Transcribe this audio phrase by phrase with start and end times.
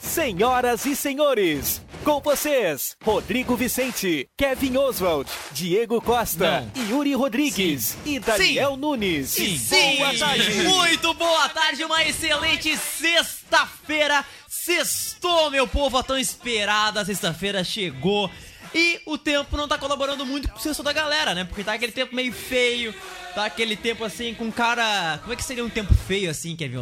[0.00, 8.76] Senhoras e senhores, com vocês, Rodrigo Vicente, Kevin Oswald, Diego Costa, Yuri Rodrigues e Daniel
[8.76, 9.30] Nunes.
[9.30, 9.96] Sim, sim.
[9.98, 10.50] Boa tarde.
[10.62, 14.24] Muito boa tarde, uma excelente sexta-feira.
[14.48, 18.30] Sextou, meu povo, a tão esperada sexta-feira chegou.
[18.74, 21.44] E o tempo não tá colaborando muito com o sexto da galera, né?
[21.44, 22.94] Porque tá aquele tempo meio feio,
[23.34, 25.18] tá aquele tempo assim com cara.
[25.22, 26.76] Como é que seria um tempo feio assim, Kevin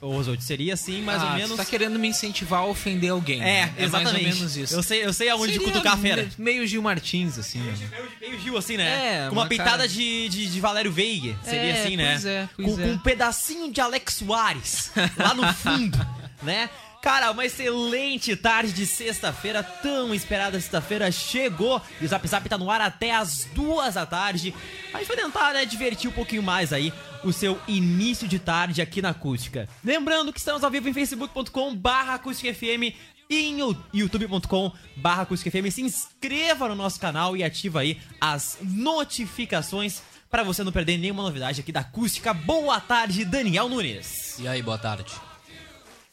[0.00, 0.42] Oswald?
[0.44, 1.56] Seria assim, mais Ah, ou menos.
[1.56, 3.40] tá querendo me incentivar a ofender alguém.
[3.42, 3.74] É, né?
[3.78, 4.12] exatamente.
[4.12, 4.74] mais ou menos isso.
[4.74, 6.22] Eu sei, eu sei aonde Seria cutucar a fera.
[6.24, 7.58] me- Meio Gil Martins, assim.
[7.60, 7.74] né?
[8.20, 8.84] Meio Gil, assim, né?
[9.24, 11.36] É, com uma, uma peitada cara- de, de, de Valério Veiga.
[11.44, 12.10] Seria É, assim, né?
[12.12, 12.84] pois é, pois com, é.
[12.86, 15.98] com um pedacinho de Alex Soares lá no fundo,
[16.42, 16.68] né?
[17.04, 22.56] Cara, uma excelente tarde de sexta-feira, tão esperada sexta-feira chegou e o Zap Zap tá
[22.56, 24.54] no ar até as duas da tarde.
[24.90, 28.80] A gente vai tentar, né, divertir um pouquinho mais aí o seu início de tarde
[28.80, 29.68] aqui na Acústica.
[29.84, 32.94] Lembrando que estamos ao vivo em facebook.com barra acústicafm
[33.28, 35.70] e em you- youtube.com barra acústicafm.
[35.70, 40.00] Se inscreva no nosso canal e ativa aí as notificações
[40.30, 42.32] para você não perder nenhuma novidade aqui da Acústica.
[42.32, 44.38] Boa tarde, Daniel Nunes.
[44.38, 45.12] E aí, boa tarde.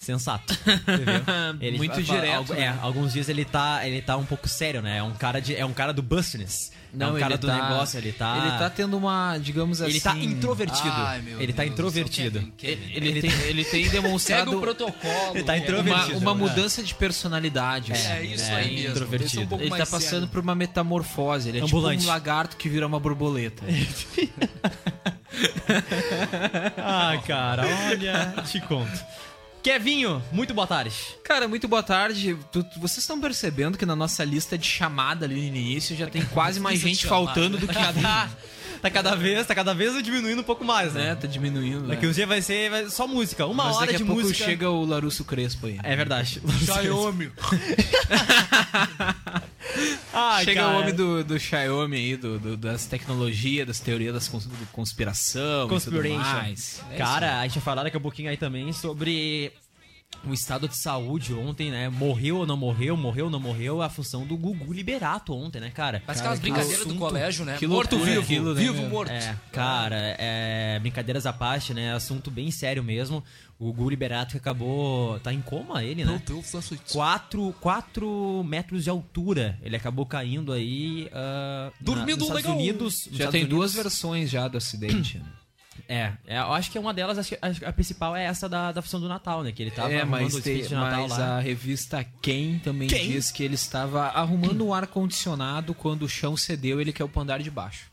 [0.01, 0.57] Sensato.
[1.53, 1.77] Entendeu?
[1.77, 2.61] Muito direto, algu- né?
[2.63, 4.97] É, alguns dias ele tá, ele tá um pouco sério, né?
[4.97, 6.71] É um cara, de, é um cara do busness.
[6.99, 8.35] é um cara ele do tá- negócio, ele tá.
[8.39, 9.91] Ele tá tendo uma, digamos assim.
[9.91, 10.89] Ele tá introvertido.
[10.91, 12.39] Ai, meu ele tá Deus, introvertido.
[12.39, 12.91] Kevin, Kevin.
[12.95, 15.35] Ele, tem, ele tem Segue demonstrado o protocolo.
[15.35, 15.65] Ele tá Kevin.
[15.65, 16.17] introvertido.
[16.17, 16.49] uma, uma né?
[16.49, 17.93] mudança de personalidade.
[17.93, 18.07] assim.
[18.11, 18.89] É isso É, aí mesmo.
[18.89, 19.53] introvertido.
[19.53, 20.27] É um Ele tá passando sério.
[20.29, 21.47] por uma metamorfose.
[21.49, 21.99] Ele é Ambulante.
[21.99, 23.63] tipo um lagarto que vira uma borboleta.
[26.77, 28.33] Ah, cara, olha.
[28.45, 28.91] Te conto.
[29.63, 30.95] Kevinho, muito boa tarde.
[31.23, 32.35] Cara, muito boa tarde.
[32.51, 36.07] Tu- tu- vocês estão percebendo que na nossa lista de chamada ali no início já
[36.07, 38.27] tem quase mais de gente faltando do que Tá,
[38.81, 41.09] tá cada vez, tá cada vez diminuindo um pouco mais, né?
[41.09, 41.15] né?
[41.15, 41.87] Tá diminuindo.
[41.87, 42.09] Daqui Né?
[42.09, 44.43] uns dias vai ser vai- só música, uma Mas hora daqui de a pouco música.
[44.45, 45.79] chega o Larusso Crespo aí.
[45.83, 46.41] É verdade.
[46.65, 47.31] Xiaomi.
[50.13, 50.73] Ai, Chega cara.
[50.75, 55.65] o homem do, do Xiaomi aí, do, do- das tecnologias, das teorias das cons- conspiração.
[55.65, 56.81] e tudo mais.
[56.91, 59.51] É Cara, a gente vai falar daqui a pouquinho aí também sobre
[60.23, 61.89] o estado de saúde ontem, né?
[61.89, 65.71] Morreu ou não morreu, morreu ou não morreu, a função do Gugu Liberato ontem, né,
[65.71, 66.03] cara?
[66.05, 67.57] Parece aquelas que brincadeiras do colégio, né?
[67.57, 68.89] que morto loucura vivo, aquilo, né, vivo meu?
[68.89, 69.09] morto.
[69.11, 71.93] É, cara, é, brincadeiras à parte, né?
[71.93, 73.23] Assunto bem sério mesmo.
[73.57, 75.19] O Gugu Liberato que acabou.
[75.19, 76.21] Tá em coma ele, Meu né?
[76.25, 76.93] Deus, nossa, isso.
[76.93, 79.57] 4, 4 metros de altura.
[79.63, 81.09] Ele acabou caindo aí.
[81.11, 82.57] na- Dormindo nos Estados legal.
[82.57, 82.83] Unidos.
[82.83, 83.83] nos Já Estados tem duas Unidos.
[83.91, 85.17] versões já do acidente.
[85.19, 85.25] né?
[85.87, 88.71] É, é, eu acho que é uma delas, acho que a, principal é essa da,
[88.71, 89.51] da função do Natal, né?
[89.51, 91.37] Que ele tava é, arrumando mas, o desfile tem, de Natal mas lá.
[91.37, 93.09] a revista Quem também Quem?
[93.09, 97.39] diz que ele estava arrumando o ar-condicionado quando o chão cedeu ele quer o andar
[97.39, 97.91] de baixo.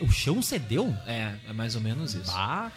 [0.00, 0.94] O chão cedeu?
[1.06, 2.30] É, é mais ou menos isso.
[2.30, 2.70] Ah,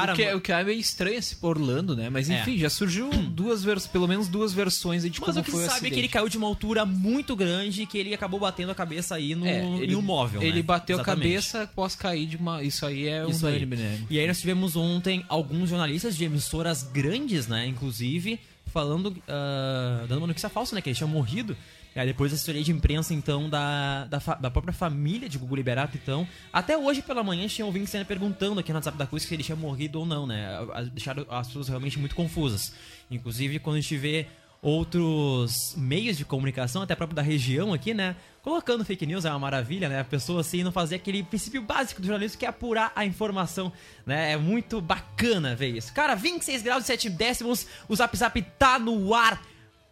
[0.00, 2.10] cara, o, que é, o que é meio estranho esse Orlando, né?
[2.10, 2.40] Mas É.
[2.40, 5.50] enfim, já surgiu duas vers pelo menos duas versões aí de mas como o que
[5.50, 8.14] foi se sabe é que ele caiu de uma altura muito grande e que ele
[8.14, 10.42] acabou batendo a cabeça aí no, É, em um móvel.
[10.42, 10.62] Ele né?
[10.62, 11.20] bateu Exatamente.
[11.20, 12.62] a cabeça após cair de uma.
[12.62, 13.54] Isso aí é Isso aí.
[13.54, 14.00] unânime, né?
[14.10, 17.66] E aí nós tivemos ontem alguns jornalistas de emissoras grandes, né?
[17.66, 18.38] Inclusive,
[18.72, 20.80] falando, ah, dando uma notícia falsa, né?
[20.82, 21.56] Que ele tinha morrido.
[21.96, 25.96] Aí depois a assessoria de imprensa, então, da, da, da própria família de Gugu Liberato,
[25.96, 26.26] então.
[26.52, 29.44] Até hoje pela manhã tinha ouvintes ainda perguntando aqui no WhatsApp da Acústica se ele
[29.44, 30.46] tinha morrido ou não, né?
[30.92, 32.74] Deixaram as pessoas realmente muito confusas.
[33.10, 34.26] Inclusive, quando a gente vê
[34.64, 38.16] outros meios de comunicação, até próprio da região aqui, né?
[38.40, 40.00] Colocando fake news é uma maravilha, né?
[40.00, 43.70] A pessoa assim não fazer aquele princípio básico do jornalismo que é apurar a informação,
[44.06, 44.32] né?
[44.32, 45.92] É muito bacana ver isso.
[45.92, 49.40] Cara, 26 graus e 7 décimos, o Zap Zap tá no ar.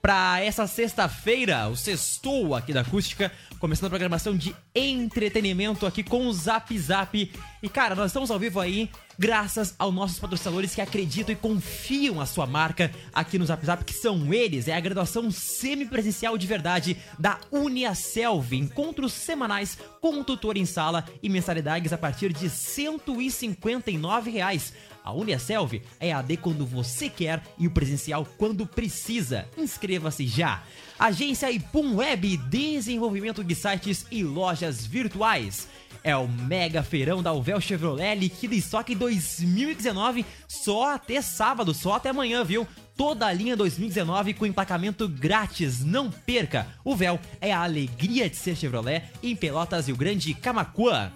[0.02, 6.26] Pra essa sexta-feira, o sextou aqui da Acústica, começando a programação de entretenimento aqui com
[6.26, 7.32] o Zap Zap.
[7.62, 12.20] E cara, nós estamos ao vivo aí graças aos nossos patrocinadores que acreditam e confiam
[12.20, 16.48] a sua marca aqui no Zap Zap, que são eles, é a graduação semipresencial de
[16.48, 18.52] verdade da Uniaselv.
[18.55, 24.72] Encontros semanais com tutor em sala e mensalidades a partir de 159 reais.
[25.04, 29.49] A Uniaselv é AD quando você quer e o presencial quando precisa.
[29.58, 30.62] Inscreva-se já.
[30.99, 35.69] Agência Ipum Web, desenvolvimento de sites e lojas virtuais.
[36.04, 42.08] É o mega feirão da Uvel Chevrolet Liquida Estoque 2019 só até sábado, só até
[42.08, 42.66] amanhã, viu?
[42.96, 46.66] Toda a linha 2019 com emplacamento grátis, não perca!
[46.84, 51.12] O Véu é a alegria de ser Chevrolet em Pelotas e o Grande Camacuã.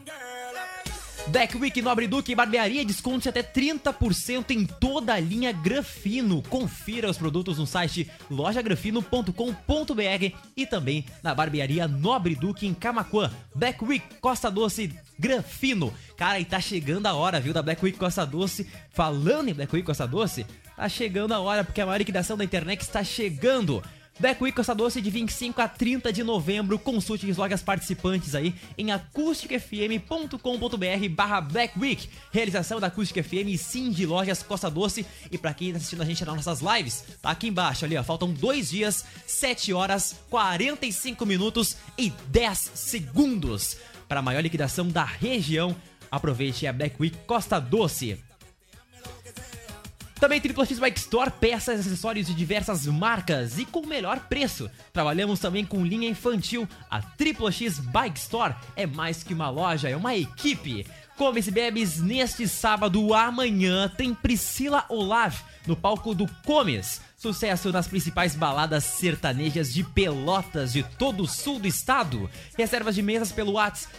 [1.28, 6.40] Black Week Nobre Duque Barbearia desconte até 30% em toda a linha Grafino.
[6.42, 13.30] Confira os produtos no site lojagrafino.com.br e também na Barbearia Nobre Duque em Camacuã.
[13.54, 15.92] Black Week Costa Doce Grafino.
[16.16, 18.66] Cara, e tá chegando a hora, viu, da Black Week Costa Doce.
[18.92, 20.46] Falando em Black Week Costa Doce,
[20.76, 23.82] tá chegando a hora porque a maior liquidação da internet está chegando.
[24.18, 26.78] Black Week Costa Doce de 25 a 30 de novembro.
[26.78, 32.08] Consulte as lojas participantes aí em acusticfm.com.br barra Black Week.
[32.32, 35.04] Realização da Acústica FM e sim de lojas Costa Doce.
[35.30, 38.02] E pra quem tá assistindo a gente nas nossas lives, tá aqui embaixo ali, ó.
[38.02, 43.76] Faltam dois dias, 7 horas, 45 minutos e 10 segundos.
[44.08, 45.76] Para a maior liquidação da região,
[46.10, 48.18] aproveite a Black Week Costa Doce.
[50.18, 54.20] Também Triplo X Bike Store, peças e acessórios de diversas marcas e com o melhor
[54.20, 54.70] preço.
[54.90, 56.66] Trabalhamos também com linha infantil.
[56.90, 60.86] A Triplo X Bike Store é mais que uma loja, é uma equipe.
[61.16, 65.36] Comes e bebes neste sábado, amanhã, tem Priscila Olav
[65.66, 67.02] no palco do Comes.
[67.16, 72.30] Sucesso nas principais baladas sertanejas de Pelotas de todo o sul do estado.
[72.56, 73.96] Reservas de mesas pelo WhatsApp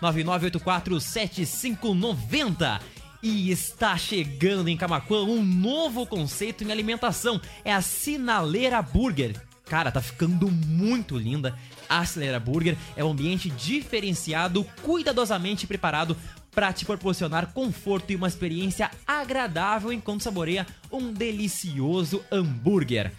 [0.00, 2.80] 519-9984-7590.
[3.24, 7.40] E está chegando em Camacuã um novo conceito em alimentação.
[7.64, 9.34] É a Sinaleira Burger.
[9.64, 11.58] Cara, tá ficando muito linda.
[11.88, 16.14] A Sinaleira Burger é um ambiente diferenciado, cuidadosamente preparado
[16.50, 23.10] para te proporcionar conforto e uma experiência agradável enquanto saboreia um delicioso hambúrguer.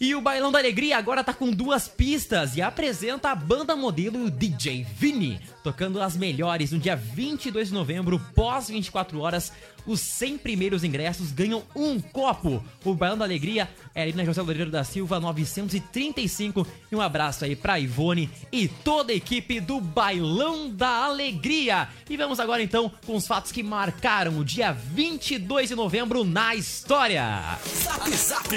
[0.00, 4.30] E o Bailão da Alegria agora tá com duas pistas e apresenta a banda modelo
[4.30, 9.52] DJ Vini, tocando as melhores no dia 22 de novembro, pós 24 horas.
[9.86, 12.62] Os 100 primeiros ingressos ganham um copo.
[12.84, 16.66] O Bailão da Alegria é ali na José Loureiro da Silva 935.
[16.90, 21.88] E um abraço aí pra Ivone e toda a equipe do Bailão da Alegria.
[22.08, 26.54] E vamos agora então com os fatos que marcaram o dia 22 de novembro na
[26.54, 27.58] história.
[27.66, 28.48] Zap Zap.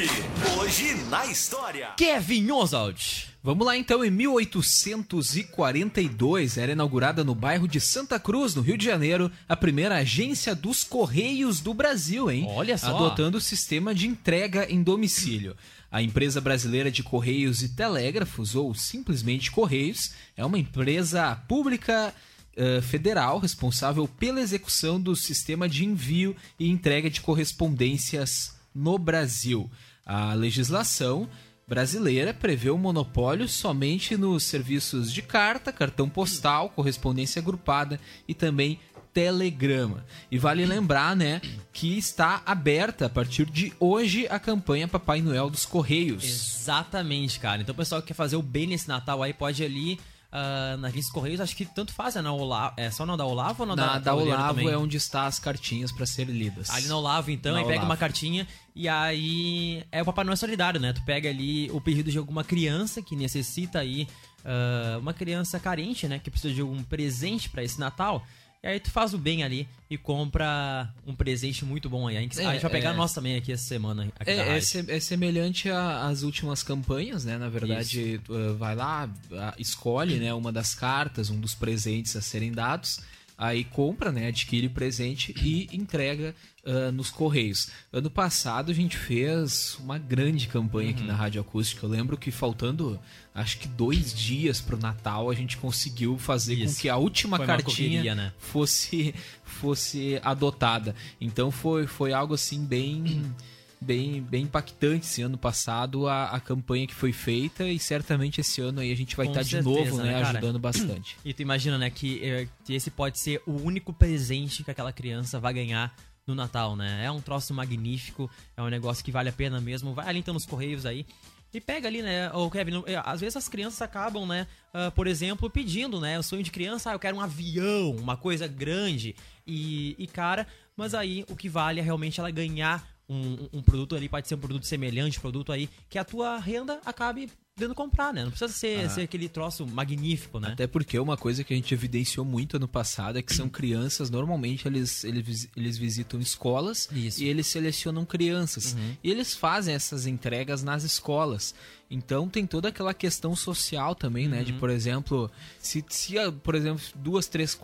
[0.59, 1.89] Hoje na história.
[1.97, 3.31] Kevin Oswald.
[3.44, 8.86] Vamos lá então, em 1842 era inaugurada no bairro de Santa Cruz, no Rio de
[8.86, 12.46] Janeiro, a primeira agência dos Correios do Brasil, hein?
[12.50, 12.96] Olha só.
[12.96, 15.58] Adotando o sistema de entrega em domicílio.
[15.92, 22.14] A empresa brasileira de Correios e Telégrafos, ou simplesmente Correios, é uma empresa pública
[22.56, 29.68] eh, federal responsável pela execução do sistema de envio e entrega de correspondências no Brasil.
[30.06, 31.28] A legislação
[31.71, 37.97] brasileira prevê o monopólio somente nos serviços de carta, cartão postal, correspondência agrupada
[38.27, 38.77] e também
[39.13, 40.06] telegrama.
[40.29, 41.39] E vale lembrar, né,
[41.71, 46.25] que está aberta a partir de hoje a campanha Papai Noel dos Correios.
[46.25, 47.61] Exatamente, cara.
[47.61, 49.97] Então o pessoal que quer fazer o bem nesse Natal aí pode ali
[50.31, 53.26] ah, na agência Correios, acho que tanto faz, é, na Olavo, é só na da
[53.26, 54.73] Olavo ou na, Na da Tabuleiro Olavo também?
[54.73, 56.69] é onde está as cartinhas para ser lidas.
[56.69, 57.92] Ali na Olavo, então, Na aí pega Olavo.
[57.92, 60.94] uma cartinha e aí é o Papai Noel solidário, né?
[60.94, 64.07] Tu pega ali o pedido de alguma criança que necessita aí,
[64.45, 66.19] ah, uma criança carente, né?
[66.19, 68.26] Que precisa de algum presente pra esse Natal.
[68.63, 72.15] E aí tu faz o bem ali e compra um presente muito bom aí.
[72.15, 72.94] A gente, a gente vai pegar é.
[72.94, 74.07] nós também aqui essa semana.
[74.19, 77.39] Aqui É, é, é semelhante às últimas campanhas, né?
[77.39, 82.21] Na verdade, uh, vai lá, uh, escolhe né, uma das cartas, um dos presentes a
[82.21, 82.99] serem dados,
[83.42, 84.28] aí compra, né?
[84.28, 87.71] Adquire o presente e entrega uh, nos Correios.
[87.92, 91.83] Ano passado a gente fez uma grande campanha aqui na Rádio Acústica.
[91.83, 93.00] Eu lembro que faltando,
[93.33, 96.76] acho que dois dias pro Natal, a gente conseguiu fazer Isso.
[96.76, 98.31] com que a última Foi cartinha correria, né?
[98.38, 100.95] fosse fosse adotada.
[101.19, 103.33] Então foi, foi algo assim bem
[103.81, 108.61] bem bem impactante esse ano passado a, a campanha que foi feita e certamente esse
[108.61, 110.30] ano aí a gente vai Com estar de certeza, novo, né, né, cara?
[110.30, 111.18] ajudando bastante.
[111.26, 114.94] E tu imagina, né, que, eh, que esse pode ser o único presente que aquela
[114.94, 115.94] criança vai ganhar
[116.28, 117.04] no Natal, né?
[117.04, 119.94] É um troço magnífico, é um negócio que vale a pena mesmo.
[119.95, 121.04] Vai ali então nos Correios aí
[121.52, 125.07] E pega ali, né, o Kevin, é, às vezes as crianças acabam, né, ah, por
[125.07, 129.16] exemplo, pedindo, né, o sonho de criança, ah, eu quero um avião, uma coisa grande
[129.45, 130.47] e, e cara,
[130.78, 134.35] mas aí o que vale é realmente ela ganhar um, um produto ali, pode ser
[134.35, 138.51] um produto semelhante, produto aí, que a tua renda acabe podendo comprar, né, não precisa
[138.51, 140.53] ser, ser aquele troço magnífico, né.
[140.53, 144.09] Até porque uma coisa que a gente evidenciou muito ano passado é que são crianças,
[144.09, 147.21] normalmente eles, eles, eles visitam escolas Isso.
[147.21, 148.75] e eles selecionam crianças.
[149.03, 151.53] E eles fazem essas entregas nas escolas.
[151.89, 154.44] Então tem toda aquela questão social também, né?
[154.44, 157.57] De, por exemplo, se, se ah, por exemplo, duas, três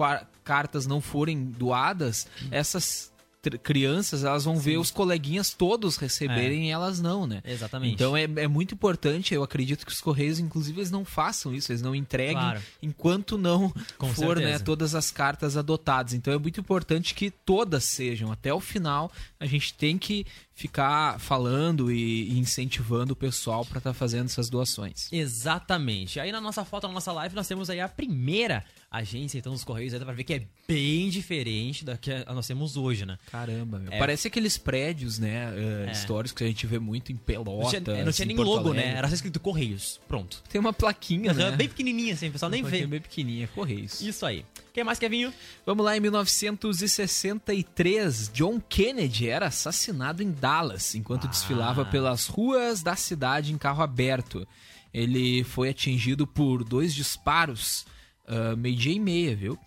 [0.43, 3.16] cartas não forem doadas, essas tr-
[3.57, 7.41] crianças elas vão ver os coleguinhas todos receberem e elas não, né?
[7.45, 7.93] Exatamente.
[7.93, 11.71] Então é, é muito importante, eu acredito que os Correios, inclusive, eles não façam isso,
[11.71, 12.61] eles não entreguem Claro.
[12.81, 16.13] enquanto não Com for né, todas as cartas adotadas.
[16.13, 18.31] Então é muito importante que todas sejam.
[18.31, 23.77] Até o final, a gente tem que ficar falando e, e incentivando o pessoal para
[23.77, 25.07] estar fazendo essas doações.
[25.11, 26.19] Exatamente.
[26.19, 29.63] Aí na nossa foto, na nossa live, nós temos aí a primeira agência, então, dos
[29.63, 33.17] Correios, dá pra ver que é bem diferente da que nós temos hoje, né?
[33.31, 33.91] Caramba, meu.
[33.91, 33.99] É.
[33.99, 35.91] Parece aqueles prédios, né, eh, É.
[35.91, 37.69] históricos que a gente vê muito em Não Pelotas.
[37.83, 38.79] tinha, não tinha em nem Porto logo, né?
[38.81, 38.97] Alegre.
[38.97, 39.99] Era só escrito Correios.
[40.07, 40.41] Pronto.
[40.49, 41.51] Tem uma plaquinha, né?
[41.51, 42.87] Bem pequenininha assim, o pessoal nem vê.
[42.87, 44.01] bem pequenininha, Correios.
[44.01, 44.45] Isso aí.
[44.73, 45.33] Quem mais, Kevinho?
[45.65, 52.95] Vamos lá, em 1963, John Kennedy era assassinado em Dallas enquanto desfilava pelas ruas da
[52.95, 54.47] cidade em carro aberto.
[54.93, 57.85] Ele foi atingido por dois disparos,
[58.27, 59.57] ah, meio-dia e meia, viu?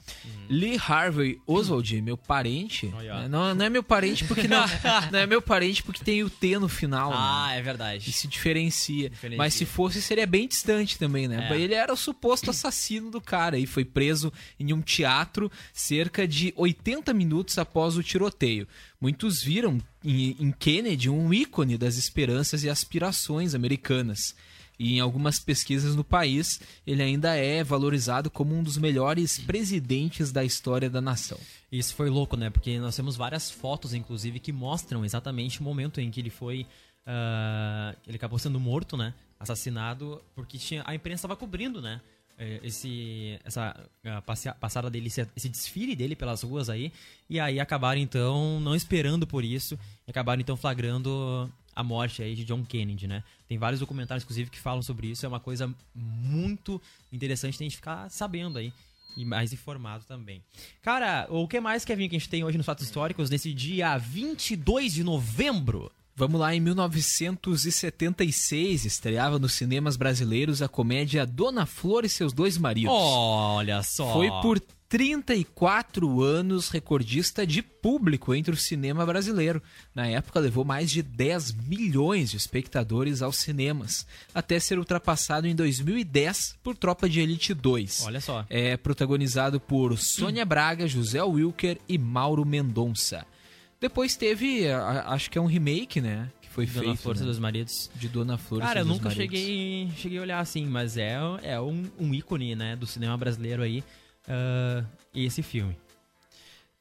[0.49, 2.93] Lee Harvey Oswald, meu parente.
[2.95, 3.21] Olha.
[3.23, 3.29] né?
[3.29, 4.65] Não, não é meu parente porque não,
[5.13, 7.11] não é meu parente porque tem o T no final.
[7.11, 7.17] né?
[7.19, 8.13] Ah, é E verdade.
[8.13, 9.09] se diferencia.
[9.09, 9.39] Diferencia.
[9.39, 11.49] Mas se fosse, seria bem distante também, né?
[11.51, 11.59] É.
[11.61, 16.53] Ele era o suposto assassino do cara e foi preso em um teatro cerca de
[16.57, 18.67] 80 minutos após o tiroteio.
[19.01, 24.35] Muitos viram em, em Kennedy um ícone das esperanças e aspirações americanas.
[24.83, 30.33] E em algumas pesquisas no país, ele ainda é valorizado como um dos melhores presidentes
[30.33, 31.39] da história da nação.
[31.71, 32.49] Isso foi louco, né?
[32.49, 36.67] Porque nós temos várias fotos, inclusive, que mostram exatamente o momento em que ele foi.
[37.07, 39.13] ah, ele acabou sendo morto, né?
[39.39, 42.01] Assassinado, porque tinha, a imprensa estava cobrindo, né?
[42.41, 44.23] eh, Esse, essa ah,
[44.59, 46.91] passada dele, esse, desfile dele pelas ruas aí.
[47.29, 49.79] E aí acabaram, então, não esperando por isso.
[50.09, 53.23] Acabaram, então, flagrando a morte aí de John Kennedy, né?
[53.49, 55.27] Tem vários documentários, inclusive, que falam sobre isso.
[55.27, 56.81] É uma coisa muito
[57.13, 58.73] interessante a gente ficar sabendo aí.
[59.17, 60.41] E mais informado também.
[60.83, 63.99] Cara, o que mais, Kevin, que a gente tem hoje nos fatos históricos nesse dia
[63.99, 65.91] 22 de novembro?
[66.15, 72.59] Vamos lá, em 1976 estreava nos cinemas brasileiros a comédia Dona Flor e seus dois
[72.59, 72.93] maridos.
[72.93, 74.13] Olha só.
[74.13, 74.61] Foi por
[74.91, 79.63] 34 anos recordista de público entre o cinema brasileiro.
[79.95, 84.05] Na época levou mais de 10 milhões de espectadores aos cinemas,
[84.35, 88.03] até ser ultrapassado em 2010 por Tropa de Elite 2.
[88.05, 88.45] Olha só.
[88.51, 93.25] É protagonizado por Sônia Braga, José Wilker e Mauro Mendonça.
[93.81, 96.29] Depois teve, acho que é um remake, né?
[96.43, 97.91] Que foi Dona feito Flor né, dos Maridos.
[97.95, 98.59] de Dona Flor.
[98.59, 102.57] e Cara, eu nunca cheguei, cheguei a olhar assim, mas é, é um, um ícone,
[102.57, 103.85] né, do cinema brasileiro aí.
[104.29, 104.85] Ah,
[105.15, 105.77] esse filme.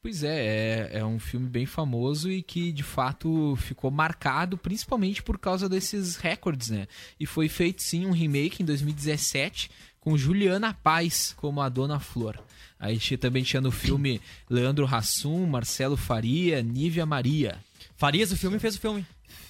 [0.02, 5.22] Pois é, é, é um filme bem famoso e que de fato ficou marcado principalmente
[5.22, 6.88] por causa desses recordes, né?
[7.20, 9.70] E foi feito sim um remake em 2017
[10.00, 12.42] com Juliana Paz como a Dona Flor.
[12.80, 17.60] Aí também tinha no filme Leandro Hassum, Marcelo Faria, Nívia Maria.
[17.98, 19.06] Farias o filme fez o filme.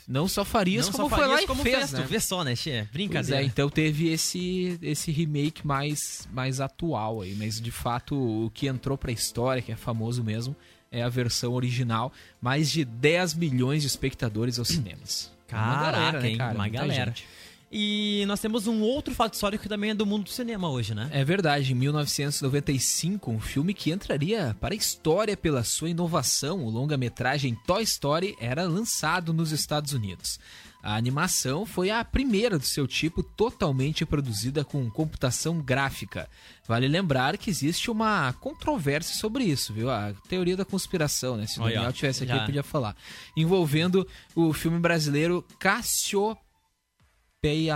[0.09, 2.05] Não só Farias, Não como só foi lá Farias, e como fez, tu né?
[2.09, 2.55] Vê só, né?
[2.55, 3.43] Pois Brincadeira.
[3.43, 8.65] é, então teve esse, esse remake mais, mais atual aí, mas de fato o que
[8.65, 10.55] entrou pra história, que é famoso mesmo,
[10.91, 12.11] é a versão original.
[12.41, 15.31] Mais de 10 milhões de espectadores aos cinemas.
[15.47, 16.35] É Caraca, hein?
[16.35, 17.05] Uma Muita galera.
[17.11, 17.27] gente.
[17.71, 20.95] E nós temos um outro fato histórico que também é do mundo do cinema hoje,
[20.95, 21.07] né?
[21.11, 26.69] É verdade, em 1995, um filme que entraria para a história pela sua inovação, o
[26.69, 30.39] longa-metragem Toy Story era lançado nos Estados Unidos.
[30.81, 36.27] A animação foi a primeira do seu tipo totalmente produzida com computação gráfica.
[36.65, 39.91] Vale lembrar que existe uma controvérsia sobre isso, viu?
[39.91, 41.45] A teoria da conspiração, né?
[41.45, 42.95] Se o Daniel tivesse aqui, ele podia falar.
[43.35, 46.48] Envolvendo o filme brasileiro Cassiopeia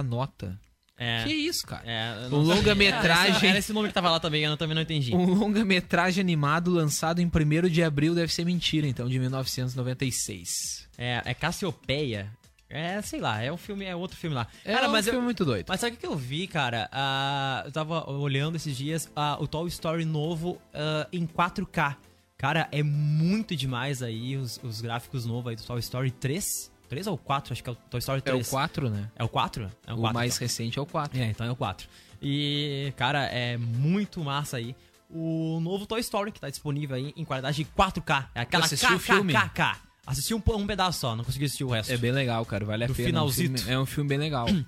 [0.03, 0.59] Nota.
[0.97, 1.23] É.
[1.23, 1.83] Que isso, cara?
[1.85, 3.49] É, Um longa-metragem.
[3.49, 5.13] Era esse nome que tava lá também, eu também não entendi.
[5.13, 10.87] Um longa-metragem animado lançado em 1 de abril deve ser mentira, então, de 1996.
[10.97, 12.31] É, é Cassiopeia.
[12.69, 14.47] É, sei lá, é um filme, é outro filme lá.
[14.65, 15.67] É cara, um mas filme eu, muito doido.
[15.69, 16.89] Mas sabe o que eu vi, cara?
[16.91, 21.95] Ah, eu tava olhando esses dias ah, o Toy Story novo ah, em 4K.
[22.35, 26.72] Cara, é muito demais aí os, os gráficos novos aí do Toy Story 3.
[26.93, 27.53] 3 ou 4?
[27.53, 28.47] Acho que é o Toy Story É 3.
[28.47, 29.09] o 4, né?
[29.15, 29.63] É o 4?
[29.87, 30.45] É O, quatro, mais então.
[30.45, 31.19] recente é o 4.
[31.19, 31.87] É, então é o 4.
[32.21, 34.75] E, cara, é muito massa aí.
[35.09, 38.27] O novo Toy Story, que tá disponível aí em qualidade de 4K.
[38.35, 38.69] É aquela o?
[38.69, 39.75] KKKK.
[40.05, 41.91] Assisti um, um pedaço só, não consegui assistir o resto.
[41.91, 42.65] É bem legal, cara.
[42.65, 43.07] Vale a Do pena.
[43.07, 43.53] finalzito.
[43.53, 44.45] É um filme, é um filme bem legal.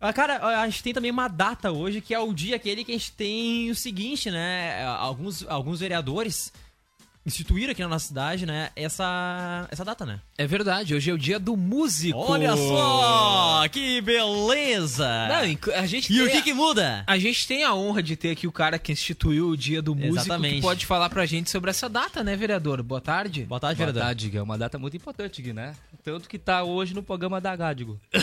[0.00, 2.92] Ah, Cara, a gente tem também uma data hoje, que é o dia aquele que
[2.92, 4.84] a gente tem o seguinte, né?
[4.84, 6.52] Alguns, alguns vereadores
[7.26, 8.70] instituíram aqui na nossa cidade, né?
[8.76, 10.20] Essa, essa data, né?
[10.36, 12.18] é verdade, hoje é o dia do músico.
[12.18, 13.66] Olha só!
[13.70, 15.06] Que beleza!
[15.28, 17.02] Não, a gente e o que que muda?
[17.06, 19.94] A gente tem a honra de ter aqui o cara que instituiu o dia do
[19.94, 20.56] músico Exatamente.
[20.56, 22.82] que pode falar pra gente sobre essa data, né, vereador?
[22.82, 23.44] Boa tarde.
[23.44, 24.02] Boa tarde, Boa vereador.
[24.08, 24.36] tarde, Gui.
[24.38, 25.74] É uma data muito importante, Gui, né?
[26.02, 27.98] Tanto que tá hoje no programa da Gádigo.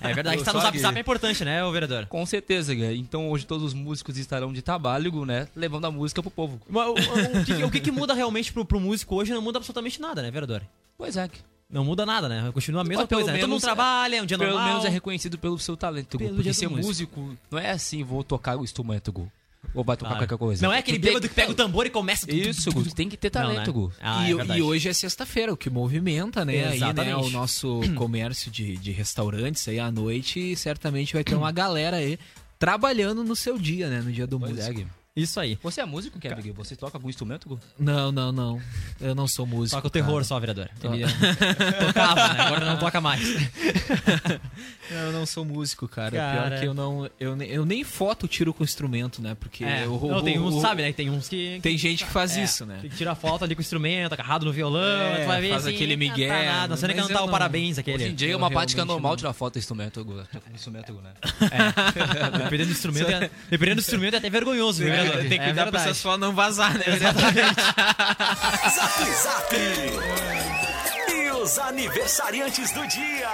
[0.00, 2.06] É verdade, Eu tá no zap zap é importante, né, ô vereador?
[2.06, 2.98] Com certeza, Gui.
[2.98, 5.48] Então hoje todos os músicos estarão de trabalho, né?
[5.56, 6.60] Levando a música pro povo.
[6.68, 9.42] Mas O, o- o que, o que que muda realmente pro, pro músico hoje não
[9.42, 10.62] muda absolutamente nada, né, vereador?
[10.96, 11.28] Pois é.
[11.70, 12.50] Não muda nada, né?
[12.52, 13.38] Continua a mesma Mas pelo coisa, né?
[13.40, 14.68] Todo mundo é- trabalha, é um dia Pelo normal.
[14.68, 16.24] menos é reconhecido pelo seu talento, Gu.
[16.24, 16.86] Pelo Porque ser músico.
[17.20, 19.30] músico não é assim, vou tocar o instrumento, Gu.
[19.74, 20.26] Ou vai tocar Claro.
[20.26, 20.64] qualquer coisa.
[20.64, 22.30] Não é aquele bêbado que pega o tambor e começa...
[22.30, 22.84] Isso, Gu.
[22.84, 23.88] Tu tem que ter talento, Não, Gu.
[23.88, 23.94] né?
[24.02, 24.60] Ah, e, é verdade.
[24.60, 28.92] e hoje é sexta-feira, o que movimenta, né, aí, né, o nosso comércio de, de
[28.92, 32.18] restaurantes aí à noite e certamente vai ter uma galera aí
[32.58, 34.74] trabalhando no seu dia, né, no dia do Pois é, músico.
[34.80, 34.86] Gui.
[35.16, 35.56] Isso aí.
[35.62, 36.50] Você é músico, Kevin, Gui?
[36.50, 37.60] Você toca algum instrumento, Gu?
[37.78, 38.60] Não, não, não.
[39.00, 39.76] Eu não sou músico.
[39.76, 40.24] Toca o terror cara.
[40.24, 40.68] só, vereador.
[40.82, 41.04] Ele
[41.86, 42.40] tocava, né?
[42.40, 43.22] Agora não toca mais.
[44.90, 46.10] Eu não sou músico, cara.
[46.16, 46.48] Cara.
[46.48, 47.10] Pior que eu não.
[47.18, 49.36] Eu, eu nem foto tiro com instrumento, né?
[49.38, 50.92] Porque É, eu, não, tem uns, o- sabe, né?
[50.92, 51.58] Tem uns que...
[51.62, 52.78] Tem gente que faz é, isso, né?
[52.80, 55.50] Tem que tirar foto ali com o instrumento, agarrado no violão, É, tu vai ver
[55.50, 57.96] faz assim, aquele migué, Não, tá nada, não sei nem cantar o parabéns aquele.
[57.96, 59.16] Hoje em dia é uma prática normal não.
[59.16, 60.22] tirar foto do instrumento, com
[60.54, 61.12] instrumento, Gu, né?
[62.44, 65.20] Dependendo do instrumento, é, dependendo do instrumento é até vergonhoso, viu, vereador?
[65.22, 65.90] Tem que É cuidar pra verdade.
[65.90, 66.84] essas fotos não vazar, né?
[68.74, 70.73] Zap Zap.
[71.44, 73.28] Os aniversariantes do dia.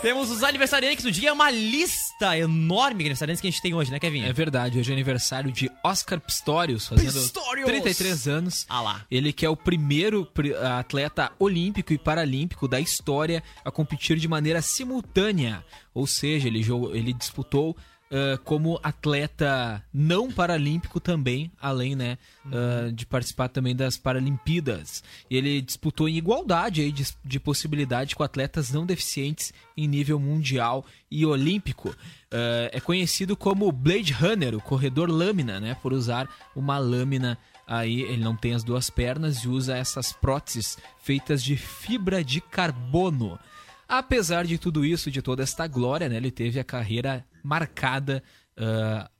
[0.00, 3.74] Temos os aniversariantes do dia, é uma lista enorme de aniversariantes que a gente tem
[3.74, 4.22] hoje, né, Kevin?
[4.22, 7.66] É verdade, hoje é aniversário de Oscar Pistorius, fazendo Pistorius!
[7.66, 8.64] 33 anos.
[8.68, 9.04] Ah lá.
[9.10, 14.28] Ele que é o primeiro pri- atleta olímpico e paralímpico da história a competir de
[14.28, 15.64] maneira simultânea.
[15.92, 17.76] Ou seja, ele, jogou- ele disputou
[18.10, 25.02] ah, como atleta não paralímpico também, além né, ah, de participar também das Paralimpíadas.
[25.30, 30.18] E ele disputou em igualdade aí de, de possibilidade com atletas não deficientes em nível
[30.18, 31.94] mundial e olímpico.
[32.32, 37.38] Ah, é conhecido como Blade Runner, o corredor lâmina, né, por usar uma lâmina
[37.70, 42.40] Aí ele não tem as duas pernas e usa essas próteses feitas de fibra de
[42.40, 43.38] carbono.
[43.86, 48.22] Apesar de tudo isso, de toda esta glória, né, ele teve a carreira marcada
[48.56, 49.10] ah,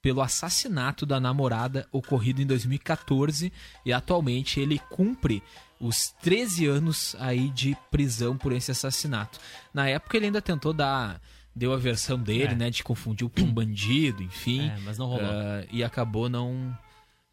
[0.00, 3.52] pelo assassinato da namorada ocorrido em 2014
[3.84, 5.42] e atualmente ele cumpre
[5.80, 9.40] os 13 anos aí de prisão por esse assassinato.
[9.74, 11.20] Na época ele ainda tentou dar
[11.54, 12.54] deu a versão dele, É.
[12.54, 14.68] né, de confundir com um bandido, enfim.
[14.68, 15.24] É, mas não rolou.
[15.24, 16.76] Ah, e acabou não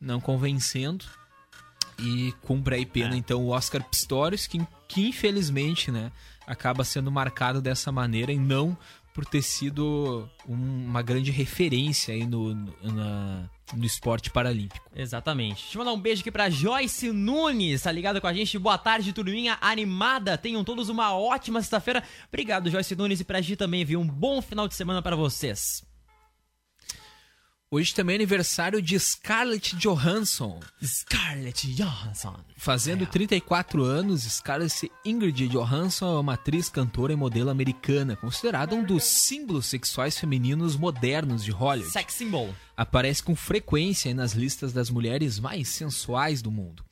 [0.01, 1.05] não convencendo
[1.99, 3.17] e cumpre aí pena É.
[3.17, 6.11] então o Oscar Pistorius que, que infelizmente né
[6.47, 8.75] acaba sendo marcado dessa maneira e não
[9.13, 14.85] por ter sido um- uma grande referência aí no, no, na- no esporte paralímpico.
[14.95, 15.61] Exatamente.
[15.63, 18.57] Deixa eu mandar um beijo aqui pra Joyce Nunes, tá ligado com a gente?
[18.59, 20.37] Boa tarde, turminha animada.
[20.37, 22.03] Tenham todos uma ótima sexta-feira.
[22.27, 23.99] Obrigado, Joyce Nunes, e pra Gi também, viu?
[24.01, 25.83] Um bom final de semana pra vocês.
[27.73, 30.59] Hoje também é aniversário de Scarlett Johansson.
[30.79, 32.39] Scarlett Johansson.
[32.55, 38.83] Fazendo 34 anos, Scarlett Ingrid Johansson é uma atriz, cantora e modelo americana, considerada um
[38.83, 41.91] dos símbolos sexuais femininos modernos de Hollywood.
[41.91, 42.53] Sex symbol.
[42.77, 46.85] Aparece com frequência nas listas das mulheres mais sensuais do mundo.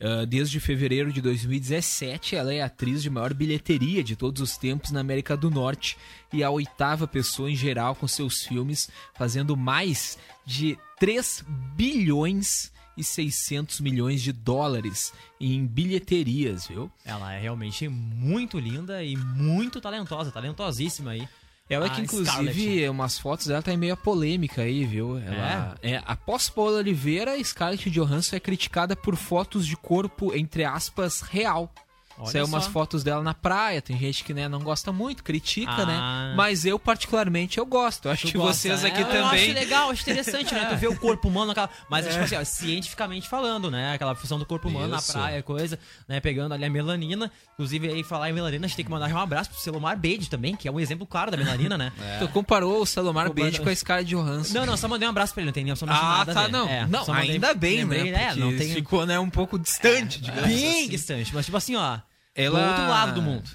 [0.00, 4.56] Ah, desde fevereiro de 2017, ela é a atriz de maior bilheteria de todos os
[4.56, 5.96] tempos na América do Norte
[6.32, 13.04] e a oitava pessoa em geral com seus filmes, fazendo mais de 3 bilhões e
[13.04, 16.90] 600 milhões de dólares em bilheterias, viu?
[17.04, 21.28] Ela é realmente muito linda e muito talentosa, talentosíssima aí.
[21.68, 22.88] Ela que, inclusive, Scarlett.
[22.88, 25.18] umas fotos dela tá em meio polêmica aí, viu?
[25.18, 26.00] Ela, é?
[26.06, 31.72] após Paula Oliveira, Scarlett Johansson é criticada por fotos de corpo, entre aspas, real.
[32.18, 32.70] Olha Saiu umas só.
[32.70, 35.84] fotos dela na praia, tem gente que né, não gosta muito, critica, Ah.
[35.86, 36.34] né?
[36.36, 38.06] Mas eu, particularmente, eu gosto.
[38.08, 38.88] Eu Acho Tu que gosta, vocês né?
[38.88, 39.50] aqui eu também...
[39.50, 40.64] acho legal, acho interessante, né?
[40.70, 41.68] Tu vê o corpo humano naquela.
[41.90, 42.10] Mas, É.
[42.10, 43.92] tipo assim, ó, cientificamente falando, né?
[43.94, 45.12] Aquela função do corpo humano Isso.
[45.14, 46.18] na praia, coisa, né?
[46.20, 47.30] Pegando ali a melanina.
[47.54, 50.28] Inclusive, aí falar em melanina, a gente tem que mandar um abraço pro Celomar Bede
[50.30, 51.92] também, que é um exemplo claro da melanina, né?
[52.18, 54.54] Tu comparou o Comparou- Bede com a Scarlett Johansson.
[54.54, 56.68] Não, não, só mandei um abraço pra ele, não tem nem absolutamente Ah, tá, não.
[56.68, 58.22] É, não, mandei- ainda bem, lembrei, né?
[58.22, 58.72] É, Porque não tem...
[58.74, 60.88] ficou, né, um pouco distante, digamos Bem assim.
[60.88, 61.98] distante, mas tipo assim, ó.
[62.36, 63.50] Ela- Do outro lado do mundo.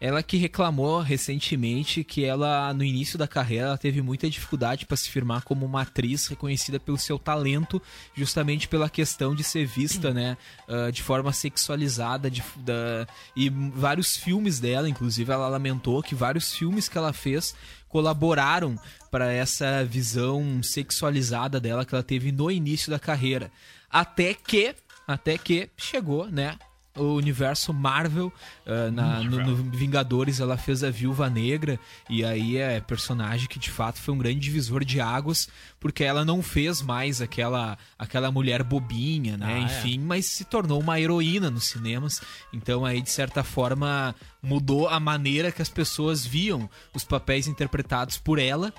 [0.00, 4.96] Ela que reclamou recentemente que ela, no início da carreira, ela teve muita dificuldade para
[4.96, 7.82] se firmar como uma atriz reconhecida pelo seu talento,
[8.14, 10.36] justamente pela questão de ser vista, né,
[10.68, 16.54] ah, de forma sexualizada, de, da, e vários filmes dela, inclusive, ela lamentou que vários
[16.54, 17.52] filmes que ela fez
[17.88, 18.78] colaboraram
[19.10, 23.50] para essa visão sexualizada dela que ela teve no início da carreira.
[23.90, 24.76] Até que,
[25.08, 26.56] até que chegou, né,
[26.98, 28.32] o universo Marvel,
[28.66, 31.78] ah, na- no, no Vingadores ela fez a Viúva Negra
[32.10, 35.48] e aí é personagem que de fato foi um grande divisor de águas
[35.80, 39.46] porque ela não fez mais aquela aquela mulher bobinha, né?
[39.46, 39.62] Ah, é.
[39.62, 42.20] Enfim, mas se tornou uma heroína nos cinemas.
[42.52, 48.18] Então aí de certa forma mudou a maneira que as pessoas viam os papéis interpretados
[48.18, 48.72] por ela.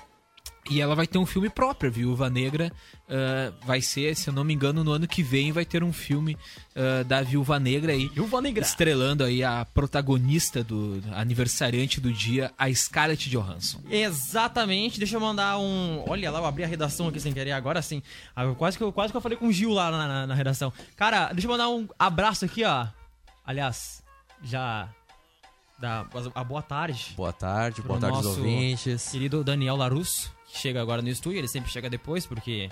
[0.70, 2.70] E ela vai ter um filme próprio, Viúva Negra.
[3.08, 5.92] ah, vai ser, se eu não me engano, no ano que vem vai ter um
[5.92, 6.36] filme
[6.76, 8.06] ah, da Viúva Negra aí.
[8.08, 8.62] Viúva Negra.
[8.62, 13.80] Estrelando aí a protagonista do aniversariante do dia, a Scarlett Johansson.
[13.90, 16.04] Exatamente, deixa eu mandar um.
[16.06, 18.00] Olha lá, eu abri a redação aqui sem querer, agora sim.
[18.36, 20.34] Ah, Quase que eu, quase que eu falei com o Gil lá na, na- na
[20.34, 20.72] redação.
[20.94, 22.86] Cara, deixa eu mandar um abraço aqui, ó.
[23.44, 24.02] Aliás,
[24.44, 24.88] já.
[25.80, 27.14] Da, a boa tarde.
[27.16, 29.10] Boa tarde, boa tarde aos ouvintes.
[29.10, 32.68] Querido Daniel Larusso, que chega agora no estúdio, ele sempre chega depois, porque.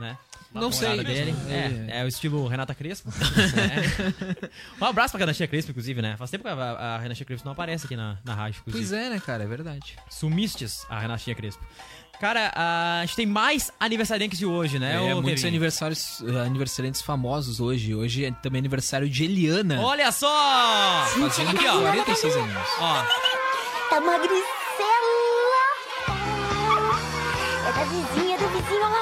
[0.00, 0.16] Né?
[0.52, 1.04] Não a sei.
[1.04, 1.34] dele.
[1.48, 1.96] É.
[1.96, 3.10] É, é o estilo Renata Crespo.
[3.60, 4.50] É.
[4.80, 6.16] Um abraço pra Renatinha Crespo, inclusive, né?
[6.16, 8.88] Faz tempo que a, a Renatinha Crespo não aparece aqui na, na rádio, inclusive.
[8.88, 9.44] Pois é, né, cara?
[9.44, 9.96] É verdade.
[10.08, 11.62] Sumistes a Renatinha Crespo.
[12.20, 14.94] Cara, a gente tem mais aniversariantes de hoje, né?
[14.96, 15.48] É, ô, muitos Kevin?
[15.48, 17.94] aniversários, eh, aniversariantes famosos hoje.
[17.94, 19.80] Hoje é também aniversário de Eliana.
[19.80, 20.28] Olha só!
[21.18, 21.80] Fazendo Aqui, ó.
[21.80, 22.56] 46 anos.
[22.78, 23.04] Ó,
[23.94, 24.40] É uma Grisela.
[27.68, 28.80] É da vizinha, do vizinho.
[28.80, 29.00] Lá,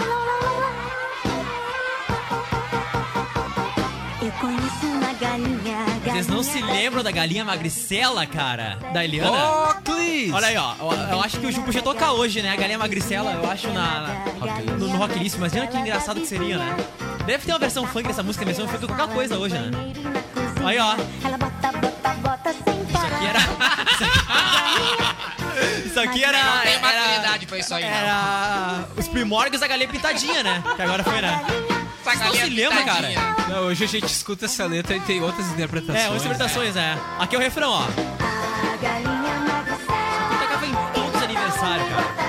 [4.41, 5.79] conheço uma galinha.
[6.05, 8.79] vocês não se lembram da galinha magricela, cara?
[8.93, 9.31] Da Eliana?
[9.33, 10.33] Ó, Clis!
[10.33, 10.75] Olha aí, ó.
[10.81, 12.53] Eu, eu acho que o Ju podia tocar hoje, né?
[12.53, 15.37] A galinha magricela, eu acho, na, na- no, no Rocklist.
[15.37, 16.77] Imagina que engraçado que seria, né?
[17.27, 19.71] Deve ter uma versão funk dessa música, versão funk de qualquer coisa hoje, né?
[20.65, 20.95] Aí, ó.
[22.93, 23.19] Parar.
[23.19, 23.39] Que era...
[25.85, 26.43] Isso aqui era...
[26.43, 27.83] Não tem maturidade pra isso aí.
[27.83, 30.63] Era os primórdios da galinha pintadinha, né?
[30.77, 31.41] Que agora foi, né?
[32.09, 33.09] Vocês não se lembram, cara?
[33.49, 35.99] Não, hoje a gente escuta essa letra e tem outras interpretações.
[36.05, 36.97] É, outras interpretações, é.
[37.19, 37.83] Aqui é o refrão, ó.
[37.83, 40.39] A galinha magricela.
[40.41, 42.29] Tocava em todos os aniversários, cara.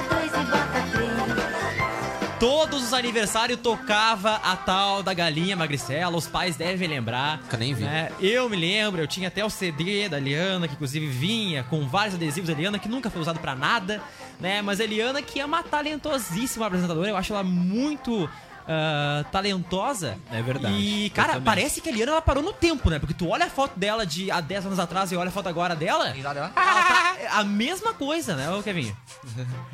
[2.39, 7.39] Todos os aniversários tocava a tal da galinha magricela, os pais devem lembrar.
[7.39, 7.83] Nunca nem vi.
[7.83, 8.11] né?
[8.21, 12.15] Eu me lembro, eu tinha até o CD da Eliana, que inclusive vinha com vários
[12.15, 14.01] adesivos da Eliana, que nunca foi usado pra nada,
[14.39, 14.61] né?
[14.61, 18.29] Mas a Eliana, que é uma talentosíssima apresentadora, eu acho ela muito.
[18.71, 20.19] Ah, talentosa.
[20.31, 20.75] É verdade.
[20.75, 22.99] E, cara, parece que a Eliana ela parou no tempo, né?
[22.99, 25.49] Porque tu olha a foto dela de há 10 anos atrás e olha a foto
[25.49, 26.13] agora dela.
[26.55, 28.93] Ela tá a mesma coisa, né, Kevin?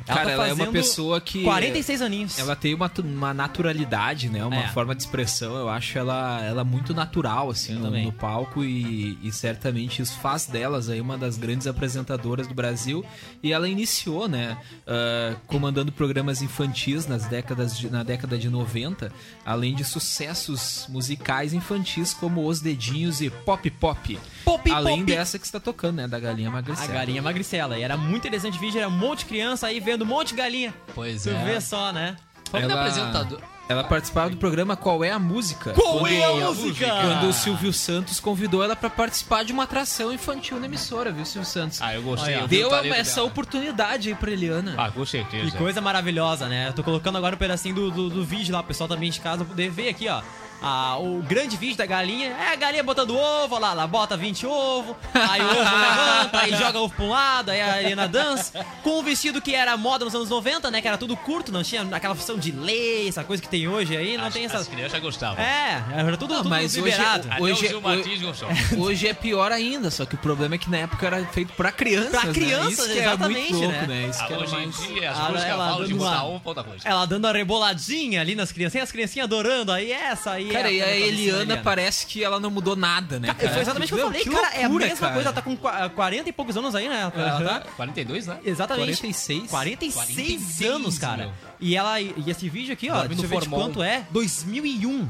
[0.06, 2.38] Cara, ela é uma pessoa que- 46 aninhos.
[2.38, 4.44] Ela tem uma, uma naturalidade, né?
[4.44, 4.68] Uma É.
[4.68, 5.56] forma de expressão.
[5.56, 8.64] Eu acho ela, ela muito natural, assim, no, no palco.
[8.64, 13.04] E, e certamente isso faz delas aí uma das grandes apresentadoras do Brasil.
[13.42, 14.56] E ela iniciou, né?
[14.86, 19.12] ah, comandando programas infantis nas décadas de- na década de 90.
[19.44, 24.18] Além de sucessos musicais infantis como Os Dedinhos e Pop Pop.
[24.44, 25.06] Pop além Pop.
[25.06, 26.08] dessa que está tocando, né?
[26.08, 26.92] Da Galinha A Magricela.
[26.92, 27.45] galinha magricela.
[27.54, 30.28] E era muito interessante o vídeo, era um monte de criança aí vendo um monte
[30.28, 30.74] de galinha.
[30.94, 31.44] Pois Tu é.
[31.44, 32.16] vê só, né?
[32.50, 33.40] Falando de apresentador.
[33.68, 35.72] Ela participava do programa Qual é a Música?
[35.72, 36.86] Qual Quando- é a música?
[36.88, 41.24] Quando o Silvio Santos convidou ela pra participar de uma atração infantil na emissora, viu,
[41.24, 41.82] Silvio Santos?
[41.82, 42.34] Ah, eu gostei.
[42.36, 43.26] Olha, eu Deu essa dela.
[43.26, 44.76] oportunidade aí pra Eliana.
[44.78, 45.50] Ah, com certeza.
[45.50, 46.68] Que coisa maravilhosa, né?
[46.68, 49.18] Eu tô colocando agora um pedacinho do, do, do vídeo lá, o pessoal também de
[49.20, 50.22] casa poder ver aqui, ó.
[50.62, 54.16] Ah, o grande vídeo da galinha é a galinha botando ovo, ó lá, ela bota
[54.16, 58.08] 20 ovos, aí o ovo levanta, aí joga ovo pra um lado, aí a Helena
[58.08, 60.80] dança, com um vestido que era moda nos anos 90, né?
[60.80, 63.96] Que era tudo curto, não tinha aquela função de lei, essa coisa que tem hoje
[63.96, 64.68] aí, não As- tem As essas.
[64.68, 65.42] crianças gostavam.
[65.44, 67.28] É, era tudo, tudo mas hoje- liberado.
[67.40, 68.48] Hoje- o hoje- gostou.
[68.78, 71.70] Hoje é pior ainda, só que o problema é que na época era feito pra
[71.70, 72.10] crianças.
[72.10, 72.32] Pra né?
[72.32, 73.86] que era exatamente, muito louco, né?
[73.86, 74.06] né?
[74.08, 76.24] Isso Ah, que era hoje em dia, as Ah, músicas ela falam de dando botar
[76.24, 76.88] uma- um pra outra coisa.
[76.88, 80.74] Ela dando a reboladinha ali nas criancinhas, as criancinhas adorando, aí essa aí Cara, é
[80.74, 83.34] e a Eliana parece que ela não mudou nada, né?
[83.38, 84.48] Foi exatamente o que eu falei, Que cara.
[84.54, 85.12] é a loucura, mesma cara.
[85.14, 87.10] coisa, ela tá com qua- 40 e poucos anos aí, né?
[87.14, 88.38] Ela tá- 42, né?
[88.44, 88.86] Exatamente.
[88.98, 89.50] 46?
[89.50, 91.16] 46, 46, anos, cara.
[91.24, 91.32] meu.
[91.60, 94.06] E ela e esse vídeo aqui, ó, deixa no eu ver de quanto é?
[94.10, 95.08] 2001.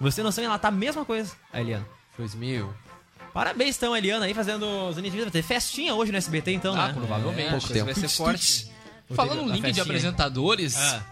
[0.00, 1.86] Você não sabe, ela tá a mesma coisa, a Eliana.
[2.18, 2.72] 2000.
[3.32, 5.22] Parabéns, então, a Eliana aí fazendo os inícios.
[5.22, 6.94] Vai ter festinha hoje no SBT, então, Ah, né?
[6.94, 7.50] provavelmente.
[7.50, 7.84] pouco tempo.
[7.86, 8.70] Vai ser forte.
[9.14, 11.02] Falando no A link de apresentadores, Ah.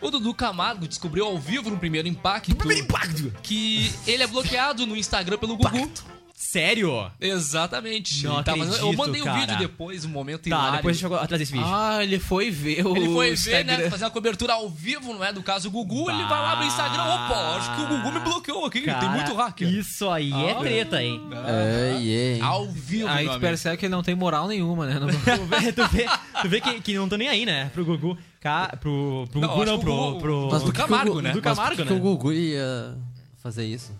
[0.00, 3.32] O Dudu Camargo descobriu ao vivo no primeiro impacto, Primeiro impacto!
[3.42, 5.90] que ele é bloqueado no Instagram pelo Gugu.
[6.38, 7.10] Sério?
[7.18, 8.22] Exatamente.
[8.26, 9.40] Não Ele tava- eu acredito, mandei um cara.
[9.40, 10.76] vídeo depois, um momento Tá, hilário.
[10.76, 11.66] depois a gente jogou atrás desse vídeo.
[11.66, 15.24] Ah, ele foi ver o Ele foi ver, né, fazer uma cobertura ao vivo, não
[15.24, 15.32] é?
[15.32, 18.66] Do caso Gugu, ele vai lá no Instagram, opa, acho que o Gugu me bloqueou
[18.66, 19.66] aqui, tem Cara, muito hacker.
[19.66, 21.20] Isso aí é treta, hein?
[21.32, 22.40] Ai, ai.
[22.42, 23.40] Ao vivo, Aí tu amigo.
[23.40, 24.98] percebe que ele não tem moral nenhuma, né?
[25.00, 26.06] Não- tu vê, tu vê,
[26.42, 27.70] tu vê que, que não tô nem aí, né?
[27.72, 28.16] Pro Gugu.
[28.40, 30.48] Ca, pro, pro Não, Gugu não, pro, Gugu- pro.
[30.52, 31.30] Mas por que que o Camargo, né?
[31.32, 31.88] Do Mas Camargo, que né?
[31.88, 32.94] que o Gugu ia
[33.42, 33.90] fazer isso?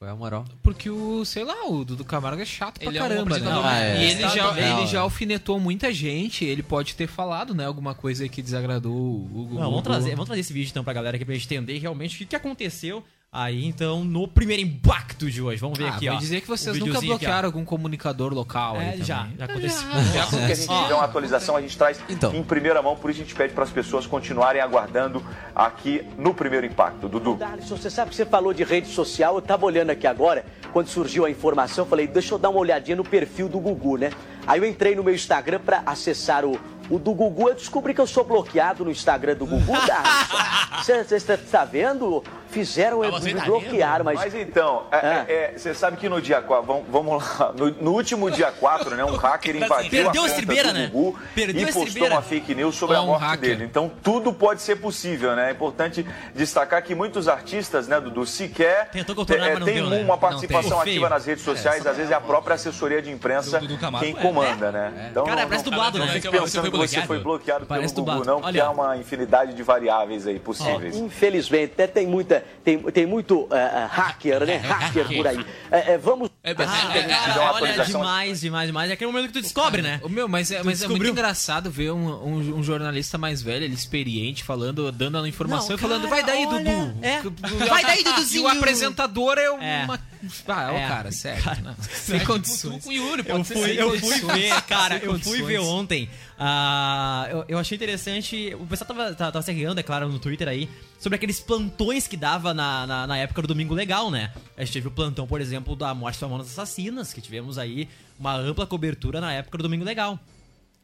[0.00, 0.46] Qual é a moral?
[0.62, 3.46] Porque o, sei lá, o Dudu Camargo é chato pra Ele é um caramba, né?
[3.46, 4.00] apresentador Ah, é.
[4.00, 7.94] E ele já, ele Não, já alfinetou muita gente, ele pode ter falado, né, alguma
[7.94, 9.54] coisa que desagradou o Gugu.
[9.56, 12.14] Não, vamos trazer, vamos trazer esse vídeo então pra galera aqui pra gente entender realmente
[12.14, 15.60] o que, que aconteceu aí então no primeiro impacto de hoje.
[15.60, 16.16] Vamos ver Ah, aqui, ó.
[16.16, 19.88] dizer que vocês nunca videozinho aqui, bloquearam algum comunicador local aí É, já, já aconteceu.
[20.12, 22.34] Já que a gente tiver uma atualização, a gente traz Então.
[22.34, 26.34] em primeira mão, por isso a gente pede para as pessoas continuarem aguardando aqui no
[26.34, 27.08] primeiro impacto.
[27.08, 27.36] Dudu.
[27.36, 30.88] Darlison, você sabe que você falou de rede social, eu tava olhando aqui agora, quando
[30.88, 34.10] surgiu a informação, eu falei, deixa eu dar uma olhadinha no perfil do Gugu, né?
[34.46, 38.00] Aí eu entrei no meu Instagram pra acessar o, o do Gugu, eu descobri que
[38.00, 40.70] eu sou bloqueado no Instagram do Gugu, Darlison.
[41.06, 42.24] Você está tá vendo?
[42.50, 44.18] Fizeram, eu você me tá bloquearam, mas...
[44.18, 45.24] Mas então, é, Ah.
[45.28, 48.50] é, é, você sabe que no dia 4, vamos, vamos lá, no, no último dia
[48.52, 50.90] 4, né, um hacker invadiu Perdeu a a estribeira, do né?
[50.92, 53.40] Gugu Perdeu e a postou uma fake news sobre Ó, a um morte hacker.
[53.50, 53.64] dele.
[53.64, 55.48] Então tudo pode ser possível, né?
[55.48, 59.98] É importante destacar que muitos artistas, né, Dudu, sequer é, não tem deu, né?
[60.00, 60.92] uma Não participação tem.
[60.94, 64.16] ativa nas redes sociais, às vezes é a própria assessoria de imprensa Do Camargo, quem
[64.16, 64.20] é.
[64.22, 65.08] comanda, né?
[65.10, 66.12] Então, Cara, não- parece não- dublado, não né?
[66.12, 67.06] fique Você foi pensando que você bloqueado.
[67.06, 68.24] foi bloqueado pelo Gugu, dublado.
[68.24, 70.96] não, porque há uma infinidade de variáveis aí possíveis.
[70.96, 74.56] Infelizmente, né, tem muita, tem, tem muito eh, eh, hacker, né?
[74.58, 75.44] Hacker por aí.
[75.70, 76.30] Eh, vamos...
[76.42, 78.90] É, Ah, olha, demais, demais, demais.
[78.90, 80.00] É aquele momento que tu descobre, né?
[80.02, 83.64] Ô, meu, mas é, mas é muito engraçado ver um, um- um jornalista mais velho,
[83.64, 86.94] ele experiente, falando, dando a informação Não, e falando, cara, vai daí, olha, Dudu.
[87.02, 87.66] é.
[87.66, 88.40] Vai daí, Duduzinho.
[88.40, 89.84] E o apresentador é É.
[89.84, 90.00] uma...
[90.48, 90.88] Ah, ô, É.
[90.88, 91.42] cara, sério.
[91.62, 91.74] não.
[91.90, 92.84] Sem Tu condições.
[92.84, 96.08] com o Yuri, Eu pode ser fui, eu fui ver, cara, eu fui ver ontem.
[96.38, 98.54] ah, eu, eu achei interessante.
[98.58, 102.06] O pessoal tava, tava, tava se riando, é claro, no Twitter aí, sobre aqueles plantões
[102.06, 104.32] que dava na, na, na época do Domingo Legal, né?
[104.56, 107.88] A gente teve o plantão, por exemplo, da Morte das Mamonas Assassinas, que tivemos aí
[108.18, 110.18] uma ampla cobertura na época do Domingo Legal.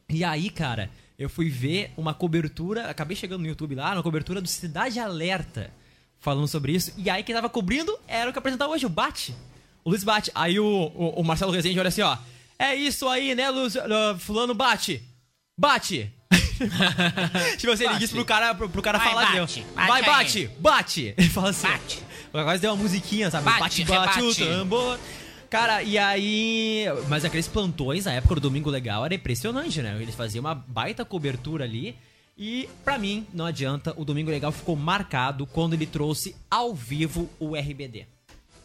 [0.09, 4.39] E aí, cara, eu fui ver uma cobertura, acabei chegando no YouTube lá, uma cobertura
[4.41, 5.69] do Cidade Alerta,
[6.19, 6.93] falando sobre isso.
[6.97, 9.35] E aí quem tava cobrindo era o que apresentava hoje, o Bate.
[9.83, 10.31] O Luiz Bate.
[10.35, 12.17] Aí o, o, o Marcelo Rezende olha assim, ó.
[12.59, 15.01] É isso aí, né, Luiz, uh, fulano Bate.
[15.57, 16.11] Bate.
[17.57, 19.43] tipo assim, ele disse pro cara, pro, pro cara Vai, falar bate, deu.
[19.75, 20.05] bate Vai, aí.
[20.05, 21.13] bate, bate.
[21.17, 21.67] Ele fala assim.
[21.67, 22.03] Bate.
[22.31, 23.45] Quase deu uma musiquinha, sabe?
[23.45, 24.99] Bate, Bate, bate, o tambor.
[25.49, 26.85] Cara, e aí.
[27.07, 29.97] Mas aqueles plantões na época do Domingo Legal era impressionante, né?
[30.01, 31.95] Eles faziam uma baita cobertura ali.
[32.37, 37.29] E, pra mim, não adianta, o Domingo Legal ficou marcado quando ele trouxe ao vivo
[37.39, 38.05] o RBD.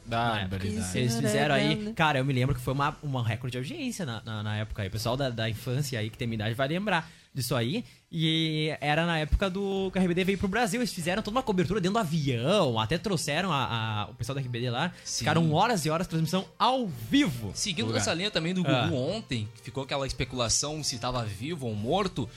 [0.04, 0.98] Barbaridade.
[0.98, 1.92] Eles fizeram aí.
[1.94, 4.82] Cara, eu me lembro que foi uma, uma recorde de audiência na, na, na época
[4.82, 4.88] aí.
[4.88, 7.84] O pessoal da, da infância aí que tem minha idade vai lembrar disso aí.
[8.10, 10.80] E era na época do que a RBD veio pro Brasil.
[10.80, 12.78] Eles fizeram toda uma cobertura dentro do avião.
[12.80, 14.92] Até trouxeram a, a- o pessoal da RBD lá.
[15.04, 17.52] Ficaram horas e horas de transmissão ao vivo.
[17.54, 18.90] Seguindo essa linha também do Gugu Ah.
[18.92, 22.28] ontem, que ficou aquela especulação se estava vivo ou morto.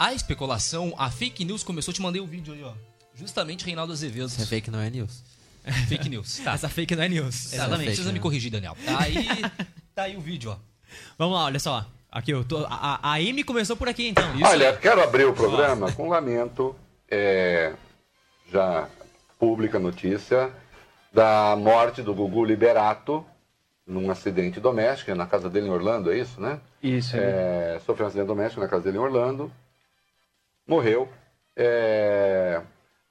[0.00, 2.72] A especulação, a fake news começou, te mandei o vídeo aí, ó.
[3.14, 4.28] Justamente Reinaldo Azevedo.
[4.28, 5.22] Isso é fake, não é news.
[5.90, 6.38] Fake news.
[6.38, 6.54] Tá.
[6.54, 7.52] Essa fake não é news.
[7.52, 8.14] Exatamente, fake, precisa né?
[8.14, 8.74] me corrigir, Daniel.
[8.98, 9.26] Aí,
[9.94, 10.56] tá aí o vídeo, ó.
[11.18, 11.84] Vamos lá, olha só.
[12.10, 14.24] Aqui, eu tô, a, Amy começou por aqui então.
[14.42, 16.74] Olha, quero abrir o programa com um lamento,
[17.10, 17.74] é,
[18.50, 18.88] já
[19.38, 20.50] pública notícia,
[21.12, 23.22] da morte do Gugu Liberato
[23.86, 26.58] num acidente doméstico, é na casa dele em Orlando, é isso, né?
[26.82, 29.52] Isso, É, sofreu um acidente doméstico na casa dele em Orlando,
[30.70, 31.08] morreu.
[31.56, 32.62] É,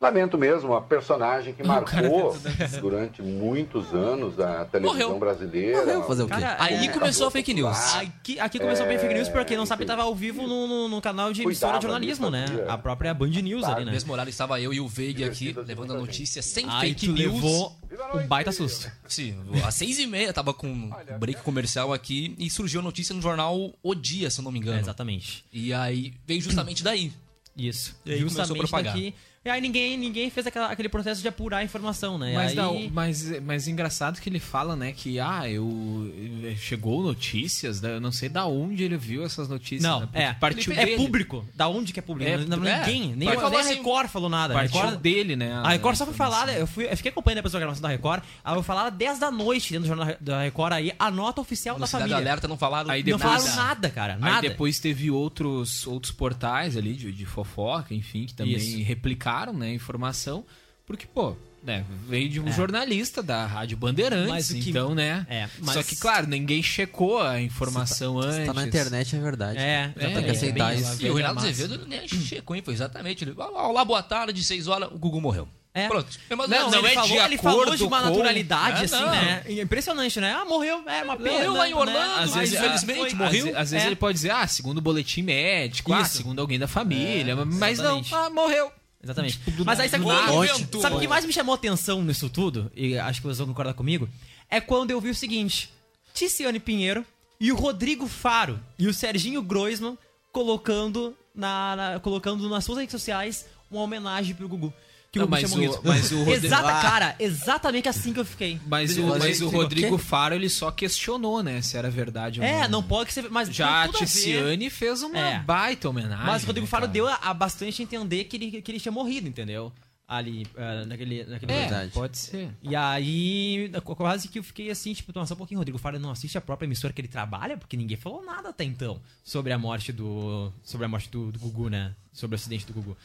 [0.02, 2.36] lamento mesmo, uma personagem que marcou
[2.80, 5.20] durante muitos anos a televisão Morreu.
[5.20, 5.86] brasileira.
[5.86, 6.32] Morreu, fazer o quê?
[6.32, 7.96] Cara, Aí é, começou a fake news.
[7.96, 10.88] Aqui, aqui começou bem fake news, pra quem não sabe, tava ao vivo no, no,
[10.88, 12.46] no canal de emissora de jornalismo, né?
[12.68, 13.92] A própria Band News ali, né?
[13.92, 17.12] mesmo horário estava eu e o Veiga aqui, levando a notícia sem Aí fake tu
[17.14, 17.34] news.
[17.34, 17.76] levou
[18.16, 18.90] um baita susto.
[19.06, 23.14] Sim, às seis e meia tava com um break comercial aqui e surgiu a notícia
[23.14, 24.78] no jornal O Dia, se eu não me engano.
[24.78, 25.44] É, exatamente.
[25.52, 27.12] E aí veio justamente daí.
[27.56, 27.96] Isso.
[28.06, 28.94] E aí começou a Justamente propagar.
[28.94, 29.16] daqui.
[29.44, 32.34] E aí ninguém, ninguém fez aquela- aquele processo de apurar a informação, né?
[32.36, 32.56] Mas, aí...
[32.58, 36.12] não, mas, mas engraçado que ele fala, né, que ah, eu
[36.58, 39.82] chegou notícias, da- eu não sei da onde ele viu essas notícias.
[39.82, 40.34] Não, né, porque é.
[40.34, 40.98] partiu é dele.
[40.98, 41.46] público.
[41.56, 42.30] Da onde que é público?
[42.30, 42.80] É, não, é.
[42.80, 44.54] ninguém, nem, nem falou a assim, Record falou nada.
[44.54, 45.54] A Partiu Record, dele, né?
[45.54, 48.22] a Record só foi falar, eu, fui, eu fiquei acompanhando depois da programação da Record,
[48.44, 51.76] aí eu falar 10 da noite dentro do jornal da Record aí, a nota oficial
[51.76, 52.18] No da família.
[52.18, 54.14] Alerta não falaram Aí não depois- falaram nada, cara.
[54.16, 54.42] Aí Nada.
[54.50, 58.84] depois teve outros, outros portais ali de, de fofoca, enfim, que também Isso.
[58.84, 60.46] replicaram, né, a informação.
[60.86, 62.52] Porque, pô, né, veio de um É.
[62.52, 65.26] jornalista da Rádio Bandeirantes, que- então, né?
[65.30, 68.38] É, mas- Só que, claro, ninguém checou a informação antes.
[68.38, 69.60] Se tá na internet é verdade.
[69.60, 70.32] É, tem que exatamente.
[70.32, 71.06] aceitar Bem, isso.
[71.06, 72.62] E o Reinaldo Azevedo nem checou, hein?
[72.66, 73.24] Foi exatamente.
[73.24, 75.48] Ele, "Ah, Olá, boa tarde, seis horas, o Gugu morreu.
[75.72, 75.88] É.
[75.88, 76.08] Pronto.
[76.36, 78.96] Mas Não, não ele é falou, de ele falou de uma com- naturalidade, É, assim,
[78.96, 79.12] não.
[79.12, 79.44] né?
[79.62, 80.34] Impressionante, né?
[80.34, 81.32] Ah, morreu, é uma pena.
[81.32, 82.14] Morreu lá em Orlando, né?
[82.24, 83.48] Às mas vezes, infelizmente às- morreu.
[83.50, 83.88] Às, às vezes É.
[83.88, 88.02] ele pode dizer, ah, segundo o boletim médico, ah, segundo alguém da família, mas não,
[88.12, 88.72] ah, morreu.
[89.04, 89.40] Exatamente.
[89.52, 92.72] do Mas aí sabe, Do sabe o que mais me chamou atenção nisso tudo?
[92.76, 94.10] E acho que vocês vão concordar comigo.
[94.50, 95.70] É quando eu vi o seguinte:
[96.14, 97.06] Ticiane Pinheiro
[97.40, 99.98] e o Rodrigo Faro e o Serginho Groisman
[100.32, 104.74] colocando, na, na- colocando nas suas redes sociais uma homenagem pro Gugu.
[105.12, 106.82] Que o Não, Gugu mas o- mas o Rodrigo- Exata, Ah.
[106.82, 108.60] cara, exatamente assim que eu fiquei.
[108.68, 109.98] Mas o, Mas o Rodrigo?
[109.98, 113.28] Faro, ele só questionou, né, se era verdade ou É, não pode ser.
[113.30, 113.88] Mas Já a.
[113.88, 115.40] Ticiane fez uma É.
[115.40, 116.26] baita homenagem.
[116.26, 118.92] Mas o Rodrigo né, Faro deu a, a bastante entender que ele, que ele tinha
[118.92, 119.74] morrido, entendeu?
[120.08, 121.92] Ali, eh, naquele, naquele É, Verdade.
[121.92, 122.50] pode ser.
[122.64, 126.10] E aí, quase que eu fiquei assim, tipo, nossa, só um pouquinho, Rodrigo Faro não
[126.10, 129.58] assiste a própria emissora que ele trabalha, porque ninguém falou nada até então sobre a
[129.60, 130.52] morte do.
[130.64, 131.94] Sobre a morte do, do Gugu, né?
[132.12, 132.98] Sobre o acidente do Gugu.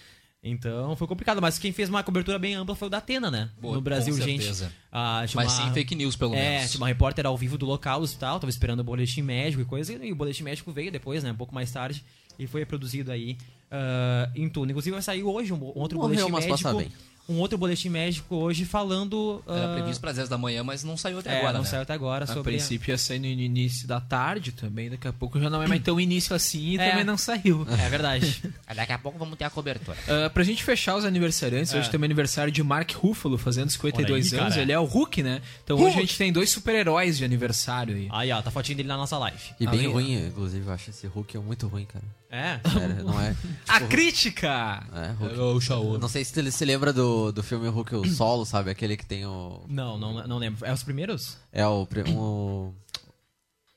[0.46, 3.48] Então foi complicado, mas quem fez uma cobertura bem ampla foi o da Atena, né?
[3.58, 4.46] Boa, no Brasil, com gente.
[4.92, 6.70] Ah, Mas uma- sem fake news, pelo é, menos.
[6.70, 9.92] tinha uma repórter ao vivo do local hospital, tava esperando o boletim médico e coisa,
[10.04, 11.32] e o boletim médico veio depois, né?
[11.32, 12.04] Um pouco mais tarde,
[12.38, 13.38] e foi reproduzido aí
[13.70, 14.70] ah, em tudo.
[14.70, 16.90] Inclusive vai sair hoje um, outro Morreu, boletim mas passa médico.
[16.94, 17.13] bem.
[17.26, 19.42] Um outro boletim médico hoje falando.
[19.48, 21.60] Era ah, previsto para as 10 da manhã, mas não saiu até é, agora, não
[21.62, 21.66] né?
[21.66, 22.52] saiu até agora A sobre.
[22.52, 25.80] princípio ia sair no início da tarde também, daqui a pouco já não é mais
[25.84, 26.90] tão início assim e É.
[26.90, 27.66] também não saiu.
[27.84, 28.42] É verdade.
[28.74, 29.96] Daqui a pouco vamos ter a cobertura.
[30.04, 31.78] Uh, pra gente fechar os aniversariantes, É.
[31.78, 34.54] hoje também é aniversário de Mark Ruffalo, fazendo 52 Olha aí, anos.
[34.54, 34.62] cara.
[34.62, 35.40] Ele é o Hulk, né?
[35.64, 35.90] Então Hulk!
[35.90, 38.08] hoje a gente tem dois super-heróis de aniversário aí.
[38.10, 39.38] Aí, ó, tá fotinho dele na nossa live.
[39.58, 42.04] E bem Ali, ruim, inclusive, eu acho esse Hulk muito ruim, cara.
[42.34, 42.60] É?
[42.68, 43.36] Sério, não é.
[43.68, 44.82] A tipo, crítica!
[44.92, 45.38] É, Hulk.
[45.38, 45.98] O Shaoran.
[46.00, 48.70] Não sei se ele se lembra do, do filme Hulk o Solo, sabe?
[48.70, 49.62] Aquele que tem o.
[49.68, 50.66] Não, não, não lembro.
[50.66, 51.36] É os primeiros?
[51.52, 51.86] É o.
[52.16, 52.74] o-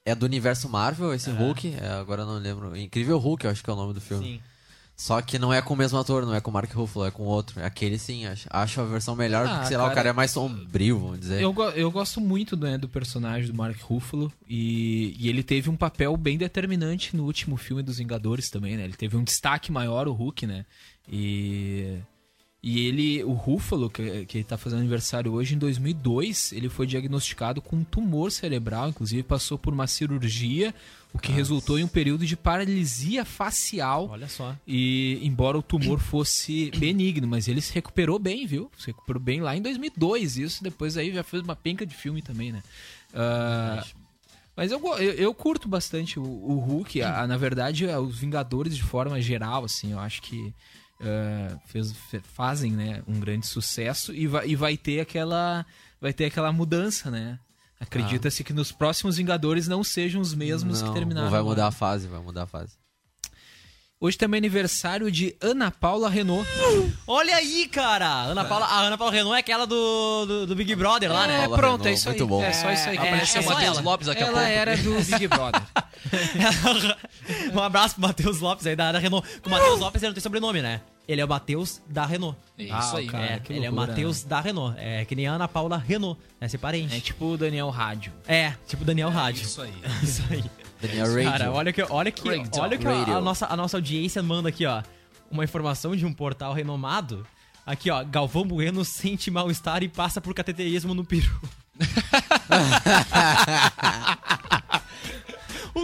[0.03, 1.75] é do universo Marvel, esse Hulk.
[1.79, 2.75] É, agora eu não lembro.
[2.75, 4.25] Incrível Hulk, eu acho que é o nome do filme.
[4.25, 4.41] Sim.
[4.97, 7.11] Só que não é com o mesmo ator, não é com o Mark Ruffalo, é
[7.11, 7.63] com outro.
[7.63, 10.13] Aquele sim, acho, acho a versão melhor, Ah, porque sei lá, o cara, cara é
[10.13, 11.39] mais sombrio, vamos dizer.
[11.39, 15.77] Eu, eu gosto muito né, do personagem do Mark Ruffalo e, e ele teve um
[15.77, 18.85] papel bem determinante no último filme dos Vingadores também, né?
[18.85, 20.65] Ele teve um destaque maior, o Hulk, né?
[21.07, 21.99] E,
[22.63, 27.61] e ele, o Ruffalo, que, que tá fazendo aniversário hoje, em 2002, ele foi diagnosticado
[27.61, 30.73] com um tumor cerebral, inclusive passou por uma cirurgia,
[31.13, 34.07] o que resultou em um período de paralisia facial.
[34.09, 34.55] Olha só.
[34.67, 38.69] E embora o tumor fosse benigno, mas ele se recuperou bem, viu?
[38.77, 40.37] Se recuperou bem lá em 2002.
[40.37, 42.61] Isso depois aí já fez uma penca de filme também, né?
[43.13, 43.83] Ah,
[44.55, 47.01] mas eu, eu, eu curto bastante o, o Hulk.
[47.01, 50.53] A- a- na verdade, a- os Vingadores de forma geral, assim, eu acho que
[51.01, 55.65] ah, fez- fe- fazem, né, um grande sucesso e vai, e vai ter aquela
[55.99, 57.39] vai ter aquela mudança, né?
[57.79, 61.25] Acredita-se que nos próximos Vingadores não sejam os mesmos não, que terminaram.
[61.25, 61.55] não vai agora.
[61.55, 62.73] mudar a fase, vai mudar a fase.
[63.99, 66.47] Hoje também é aniversário de Ana Paula Renault.
[67.07, 68.07] Olha aí, cara!
[68.25, 71.39] Ana Paula, a Ana Paula Renault é aquela do, do, do Big Brother lá, né?
[71.41, 72.29] Paula pronto, é Renault, isso muito aí.
[72.29, 72.43] bom.
[72.43, 72.97] É só isso aí.
[72.97, 73.81] É, é, apareceu é Matheus ela.
[73.81, 74.47] Lopes daqui a Ela pouco.
[74.51, 75.61] era do Big Brother.
[77.53, 79.27] um abraço pro Matheus Lopes aí da, da Renault.
[79.41, 80.81] Com o Matheus Lopes ele não tem sobrenome, né?
[81.07, 82.37] Ele é o Matheus da Renault.
[82.57, 83.07] Isso Ah, aí.
[83.07, 84.75] cara, é, que ele é o loucura, Matheus da Renault.
[84.77, 86.47] É que nem a Ana Paula Renault, né?
[86.49, 86.93] Ser parente.
[86.95, 88.11] É tipo o Daniel Rádio.
[88.27, 89.43] É, tipo Daniel Rádio.
[89.43, 89.73] Isso aí.
[90.03, 90.43] Isso aí.
[90.81, 91.31] Daniel Radio.
[91.31, 92.61] Cara, olha que, olha que, Radio.
[92.61, 94.83] olha que a, a nossa, a nossa audiência manda aqui, ó.
[95.31, 97.25] Uma informação de um portal renomado.
[97.65, 98.03] Aqui, ó.
[98.03, 101.39] Galvão Bueno sente mal-estar e passa por cateterismo no peru.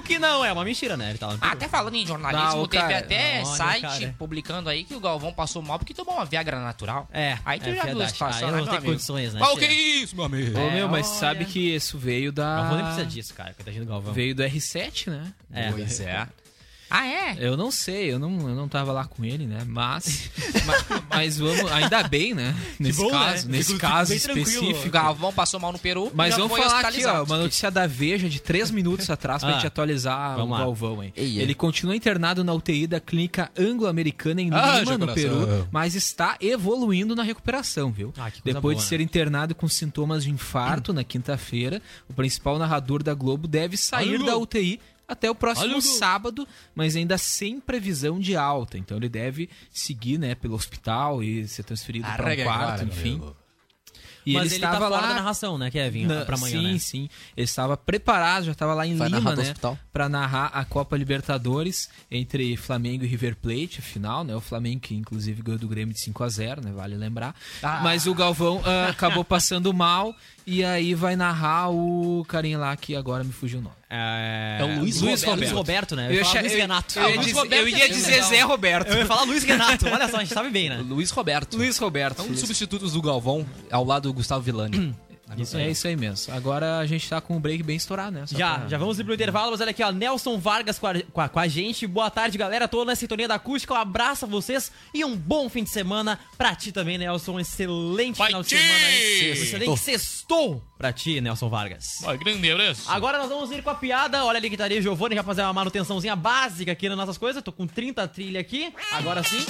[0.03, 1.09] que não é uma mentira, né?
[1.09, 1.51] Ele tá no peru.
[1.51, 4.15] Até falando em jornalismo, Não, teve cara, até olha, site cara.
[4.17, 7.07] publicando aí que o Galvão passou mal porque tomou uma Viagra natural.
[7.11, 9.39] É, Aí tu é já viu a situação, né, não tem condições, né?
[9.39, 10.59] Mas o que é isso, meu amigo?
[10.59, 11.19] Ô, meu, mas olha.
[11.19, 12.55] sabe que isso veio da.
[12.57, 13.53] Galvão nem precisa disso, cara.
[13.53, 14.13] Coitadinho do Galvão.
[14.13, 15.33] Veio do R7, né?
[15.51, 15.71] É.
[15.71, 16.27] Pois é.
[16.95, 17.35] Ah, é?
[17.39, 19.63] Eu não sei, eu não, eu não tava lá com ele, né?
[19.65, 20.29] Mas.
[20.63, 21.71] ma- mas, vamos.
[21.71, 22.55] Ainda bem, né?
[22.79, 23.11] Nesse bom, né?
[23.11, 24.89] caso, nesse Fico- caso específico.
[24.91, 26.11] Galvão passou mal no Peru.
[26.13, 29.53] Mas vamos falar aqui, ó, uma notícia da Veja de três minutos atrás pra Ah,
[29.55, 30.59] gente atualizar o lá.
[30.59, 31.11] Galvão aí.
[31.15, 31.41] Ei, ei.
[31.41, 35.13] Ele continua internado na UTI da clínica anglo-americana em Ah, Lima, no.
[35.15, 38.13] Peru, mas está evoluindo na recuperação, viu?
[38.17, 42.13] Ah, que coisa Depois boa, de ser internado com sintomas de infarto na quinta-feira, o
[42.13, 44.25] principal narrador da Globo deve sair Alô?
[44.27, 44.79] da UTI
[45.13, 48.77] até o próximo sábado, mas ainda sem previsão de alta.
[48.77, 53.21] Então ele deve seguir, né, pelo hospital e ser transferido para um quarto, enfim.
[54.25, 56.05] E Mas ele, ele tá estava fora lá da narração, né, Kevin?
[56.05, 56.79] Na- Pra amanhã, sim, né?
[56.79, 57.09] sim.
[57.35, 59.41] Ele estava preparado, já estava lá em Vai Lima, né?
[59.43, 59.77] hospital.
[59.91, 64.33] Pra narrar a Copa Libertadores entre Flamengo e River Plate, a final, né?
[64.33, 66.71] O Flamengo que inclusive ganhou do Grêmio de 5 a 0 né?
[66.71, 67.35] Vale lembrar.
[67.61, 67.81] Ah.
[67.83, 72.95] Mas o Galvão ah, acabou passando mal e aí vai narrar o carinha lá que
[72.95, 73.75] agora me fugiu o nome.
[73.89, 75.39] É, É o Luiz Luiz Roberto.
[75.39, 76.07] Luiz Roberto, né?
[76.07, 76.99] Eu Eu ia ia- Luiz Renato.
[76.99, 78.29] eu ia Ah, Luiz dizer- eu ia é dizer legal.
[78.29, 78.87] Zé Roberto.
[78.91, 79.85] Eu ia falar Luiz Renato.
[79.87, 80.77] Olha só, a gente sabe bem, né?
[80.87, 81.57] Luiz Roberto.
[81.57, 82.21] Luiz Roberto.
[82.21, 84.95] É um dos substitutos do Galvão, ao lado do Gustavo Villani.
[85.37, 86.33] Isso é isso aí mesmo.
[86.33, 88.25] Agora a gente tá com o break bem estourado, né?
[88.27, 90.85] Só Já, pra- já vamos ir pro intervalo, mas olha aqui, ó, Nelson Vargas com
[90.87, 91.87] a, com a- com a gente.
[91.87, 92.67] Boa tarde, galera.
[92.67, 93.73] Tô na sintonia da acústica.
[93.73, 97.33] Um abraço a vocês e um bom fim de semana pra ti também, Nelson.
[97.33, 99.31] Um excelente Vai final de semana aí.
[99.31, 99.43] Um Sextou.
[99.43, 101.99] excelente sextou pra ti, Nelson Vargas.
[102.01, 102.91] Vai, grande abraço.
[102.91, 104.25] Agora nós vamos ir com a piada.
[104.25, 107.41] Olha ali que estaria Giovanni já fazer uma manutençãozinha básica aqui nas nossas coisas.
[107.41, 108.73] Tô com 30 trilha aqui.
[108.91, 109.45] Agora sim.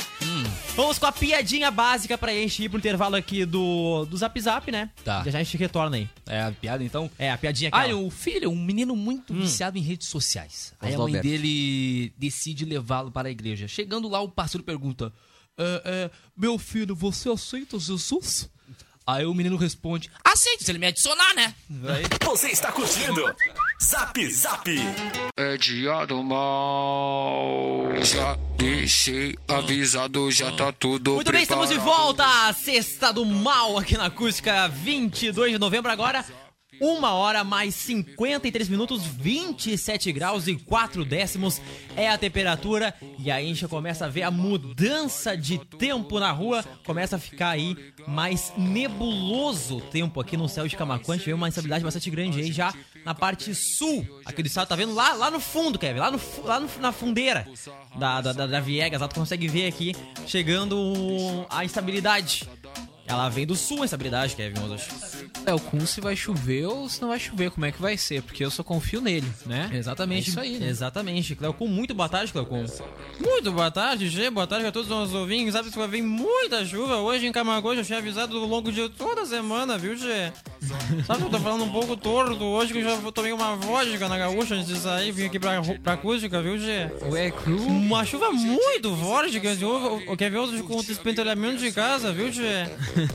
[0.76, 4.72] Vamos com a piadinha básica pra gente ir pro intervalo aqui do, do Zap Zap,
[4.72, 4.92] né?
[5.04, 5.24] Tá.
[5.24, 6.08] Já já a gente retorna aí.
[6.28, 7.10] É a piada, então?
[7.18, 7.94] É, a piadinha Ah, aqui.
[7.94, 10.72] o filho, um menino muito viciado em redes sociais.
[10.80, 13.68] Aí a mãe dele decide levá-lo para a igreja.
[13.68, 15.12] Chegando lá, o pastor pergunta:
[15.58, 18.52] "É, é, Meu filho, você aceita Jesus?
[19.06, 21.54] Aí o menino responde: Aceito, se ele me adicionar, né?
[22.24, 23.24] Você está curtindo
[23.84, 24.70] Zap Zap.
[25.38, 27.88] É dia do mal.
[28.02, 31.98] Já deixei avisado, já tá tudo Muito bem, estamos de preparado.
[31.98, 32.54] volta!
[32.54, 36.24] Sexta do Mal aqui na Acústica, 22 de novembro agora.
[36.82, 41.62] Uma hora mais 53 minutos, 27 graus e 4 décimos
[41.96, 42.94] é a temperatura.
[43.20, 46.64] E a gente começa a ver a mudança de tempo na rua.
[46.86, 47.76] Começa a ficar aí
[48.08, 51.16] mais nebuloso o tempo aqui no céu de Camacuã.
[51.16, 52.74] A gente vê uma instabilidade bastante grande aí já
[53.06, 54.06] na parte sul.
[54.26, 56.00] Aqui do estado, tá vendo lá, lá no fundo, Kevin?
[56.00, 57.48] Lá, no, lá no- na fundeira
[57.98, 59.00] da, da, da, da Viegas.
[59.02, 59.94] Lá tu consegue ver aqui
[60.28, 62.48] chegando a instabilidade.
[63.06, 64.90] Ela vem do sul, a instabilidade, Kevin Mozart.
[65.46, 67.98] É, o Kun se vai chover ou se não vai chover, como é que vai
[67.98, 68.22] ser?
[68.22, 69.70] Porque eu só confio nele, né?
[69.74, 70.28] Exatamente.
[70.28, 70.70] É isso aí, né?
[70.70, 71.36] Exatamente.
[71.36, 72.66] Cleocum, muito boa tarde, Cleocum.
[73.20, 74.30] Muito boa tarde, Gê.
[74.30, 75.54] Boa tarde a todos os nossos ouvintes.
[75.54, 77.82] Sabe que vai vir muita chuva hoje em Camagoja.
[77.82, 80.32] Eu tinha avisado ao longo de toda a semana, viu, Gê?
[81.06, 84.08] Sabe que eu tô falando um pouco torto hoje, que eu já tomei uma vodka
[84.08, 85.12] na gaúcha antes de sair.
[85.12, 86.90] Vim aqui pra, pra acústica, viu, Gê?
[87.12, 87.58] Ué, cru.
[87.58, 92.32] Uma chuva muito forte, que o, o Kevin hoje com o despentelhamento de casa, viu,
[92.32, 92.70] Gê?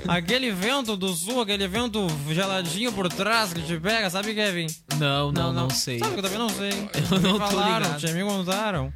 [0.07, 4.67] Aquele vento do sul, aquele vento geladinho por trás que te pega, sabe, Kevin?
[4.99, 5.99] Não, não, não, sei.
[5.99, 6.71] Sabe que eu também não sei.
[6.71, 8.01] Eu não Me tô falaram, ligado.
[8.01, 8.93] tia, me contaram.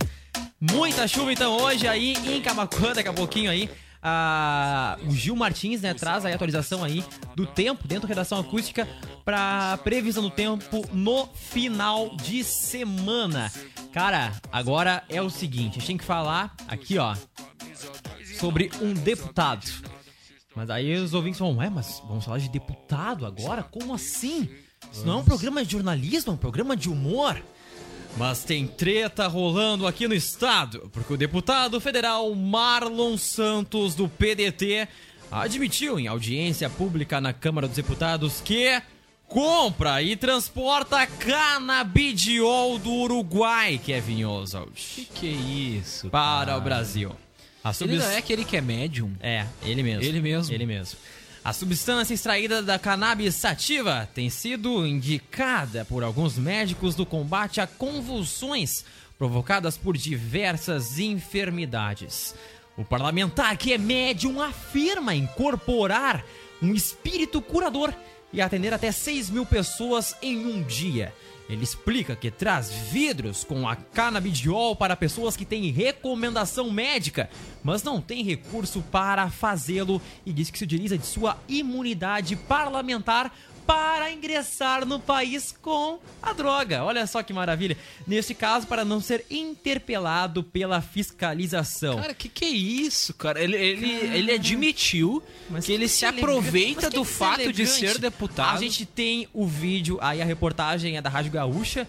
[0.60, 3.68] Muita chuva então hoje aí em Camacuã, daqui a pouquinho aí.
[4.04, 7.04] Ah, o Gil Martins, né, traz aí a atualização aí
[7.36, 8.88] do tempo dentro da redação acústica
[9.24, 13.52] pra previsão do tempo no final de semana.
[13.92, 17.14] Cara, agora é o seguinte, a gente tem que falar aqui, ó,
[18.40, 19.66] sobre um deputado.
[20.54, 23.62] Mas aí os ouvintes vão, ué, mas vamos falar de deputado agora?
[23.62, 24.48] Como assim?
[24.92, 27.42] Isso não é um programa de jornalismo, é um programa de humor.
[28.16, 34.86] Mas tem treta rolando aqui no estado, porque o deputado federal Marlon Santos, do PDT,
[35.30, 38.82] admitiu em audiência pública na Câmara dos Deputados que
[39.26, 44.72] compra e transporta canabidiol do Uruguai, Kevin Oswald.
[44.74, 46.10] Que que é isso?
[46.10, 46.58] Para cara?
[46.58, 47.16] o Brasil.
[47.64, 49.12] A Ele não é aquele que é médium?
[49.20, 50.02] É, ele mesmo.
[50.02, 50.52] Ele mesmo.
[50.52, 50.98] Ele mesmo.
[51.44, 57.66] A substância extraída da cannabis sativa tem sido indicada por alguns médicos do combate a
[57.66, 58.84] convulsões
[59.18, 62.34] provocadas por diversas enfermidades.
[62.76, 66.24] O parlamentar, que é médium, afirma incorporar
[66.60, 67.92] um espírito curador
[68.32, 71.12] e atender até 6 mil pessoas em um dia.
[71.48, 77.28] Ele explica que traz vidros com a canabidiol para pessoas que têm recomendação médica,
[77.62, 83.32] mas não tem recurso para fazê-lo e diz que se utiliza de sua imunidade parlamentar
[83.66, 86.82] para ingressar no país com a droga.
[86.84, 87.76] Olha só que maravilha.
[88.06, 91.96] Neste caso, para não ser interpelado pela fiscalização.
[92.00, 93.40] Cara, que que é isso, cara?
[93.42, 96.24] Ele, ele, ele admitiu Mas que ele se elegante.
[96.24, 98.56] aproveita do fato de ser deputado.
[98.56, 101.86] A gente tem o vídeo, aí a reportagem é da Rádio Gaúcha.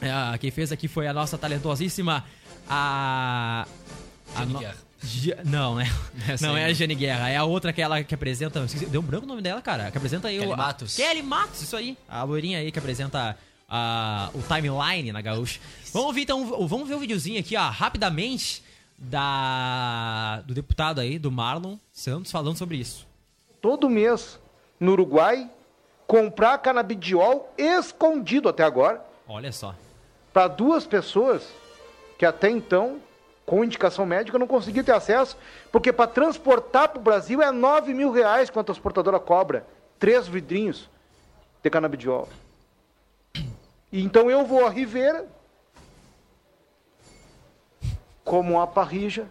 [0.00, 2.24] É, quem fez aqui foi a nossa talentosíssima
[2.68, 3.66] a
[4.36, 4.76] a no- Guerra.
[5.02, 5.90] Ja- Não, né?
[6.28, 6.72] Essa Não aí é a.
[6.72, 8.60] Jane Guerra, é a outra que ela que apresenta.
[8.88, 9.90] Deu um branco o nome dela, cara.
[9.90, 10.56] Que apresenta aí Kelly o.
[10.56, 10.96] Matos.
[10.96, 11.96] Kelly Matos, isso aí.
[12.08, 13.36] A loirinha aí que apresenta
[13.68, 15.58] a, o timeline na Gaúcha.
[15.92, 18.62] Vamos ouvir então, vamos ver o videozinho aqui, ó, rapidamente,
[18.98, 23.06] da do deputado aí, do Marlon Santos, falando sobre isso.
[23.60, 24.38] todo mês
[24.78, 25.48] no Uruguai
[26.06, 29.74] comprar canabidiol escondido até agora Olha só.
[30.32, 31.42] para duas pessoas
[32.18, 32.98] que até então,
[33.46, 35.36] com indicação médica, não conseguiam ter acesso,
[35.72, 39.66] porque para transportar para o Brasil é 9 mil reais quanto a transportadora cobra.
[39.98, 40.88] três vidrinhos
[41.62, 42.28] de canabidiol.
[43.92, 45.26] Então eu vou à Ribeira,
[48.24, 49.26] como uma parrija,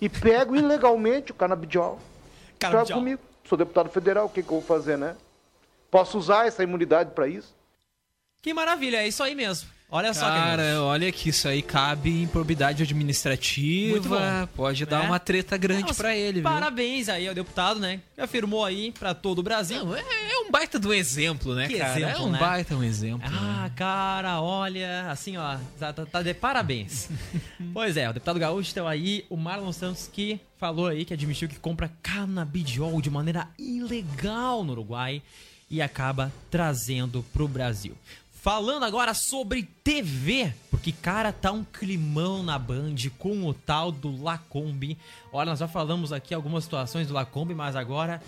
[0.00, 1.98] e pego ilegalmente o canabidiol.
[2.58, 2.98] Trago Canabidiol.
[2.98, 3.22] comigo.
[3.48, 5.16] Sou deputado federal, o que, que eu vou fazer, né?
[5.90, 7.52] Posso usar essa imunidade para isso?
[8.42, 9.68] Que maravilha, é isso aí mesmo.
[9.92, 10.84] Olha só, Cara, Canhoto.
[10.84, 14.46] olha que isso aí cabe em improbidade Muito administrativa.
[14.46, 14.46] bom.
[14.54, 15.06] Pode dar Né?
[15.08, 16.42] uma treta grande pra ele, viu?
[16.44, 18.00] Parabéns aí ao deputado, né?
[18.14, 19.84] Que afirmou aí pra todo o Brasil.
[19.84, 21.98] Não, é, é um baita do exemplo, né, Que cara?
[21.98, 22.38] exemplo, é um né?
[22.38, 23.28] baita um exemplo.
[23.32, 27.08] Ah, cara, olha, assim, ó, tá, tá- tá de parabéns.
[27.74, 31.48] pois é, o deputado gaúcho então aí, o Marlon Santos que falou aí que admitiu
[31.48, 35.20] que compra canabidiol de maneira ilegal no Uruguai
[35.68, 37.94] e acaba trazendo pro Brasil.
[38.42, 44.22] Falando agora sobre TV, porque cara, tá um climão na Band com o tal do
[44.22, 44.96] Lacombe.
[45.30, 48.22] Olha, nós já falamos aqui algumas situações do Lacombe, mas agora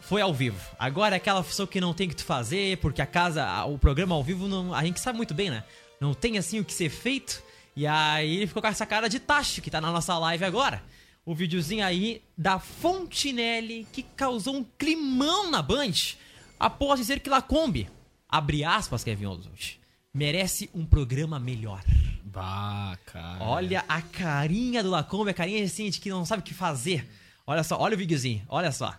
[0.00, 0.58] foi ao vivo.
[0.76, 4.16] Agora é aquela função que não tem que tu fazer, porque a casa, o programa
[4.16, 5.62] ao vivo, não, a gente sabe muito bem, né?
[6.00, 7.40] Não tem assim o que ser feito.
[7.76, 10.82] E aí ele ficou com essa cara de tacho que tá na nossa live agora.
[11.24, 16.16] O videozinho aí da Fontinelli que causou um climão na Band
[16.58, 17.88] após dizer que Lacombe,
[18.30, 19.80] abre aspas, Kevin Oswald,
[20.12, 21.82] merece um programa melhor.
[22.24, 23.42] Bah, cara.
[23.42, 27.08] Olha a carinha do Lacombe, a carinha assim de que não sabe o que fazer.
[27.46, 28.94] Olha só, olha o videozinho, olha só.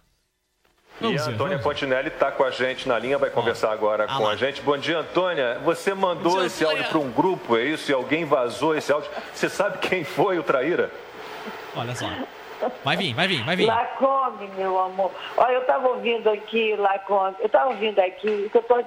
[0.99, 4.23] E a Antônia Fontinelli está com a gente na linha, vai conversar agora Ah com
[4.23, 4.31] lá.
[4.31, 4.61] a gente.
[4.61, 5.59] Bom dia, Antônia.
[5.63, 7.89] Você mandou dia, esse áudio para um grupo, é isso?
[7.89, 9.09] E alguém vazou esse áudio.
[9.33, 10.91] Você sabe quem foi o traíra?
[11.75, 12.07] Olha só.
[12.83, 13.65] Vai vir, vai vir, vai vir.
[13.67, 15.11] Lacombe, meu amor.
[15.37, 18.83] Olha, eu estava ouvindo aqui, Lacombe, eu estava ouvindo aqui, que eu estou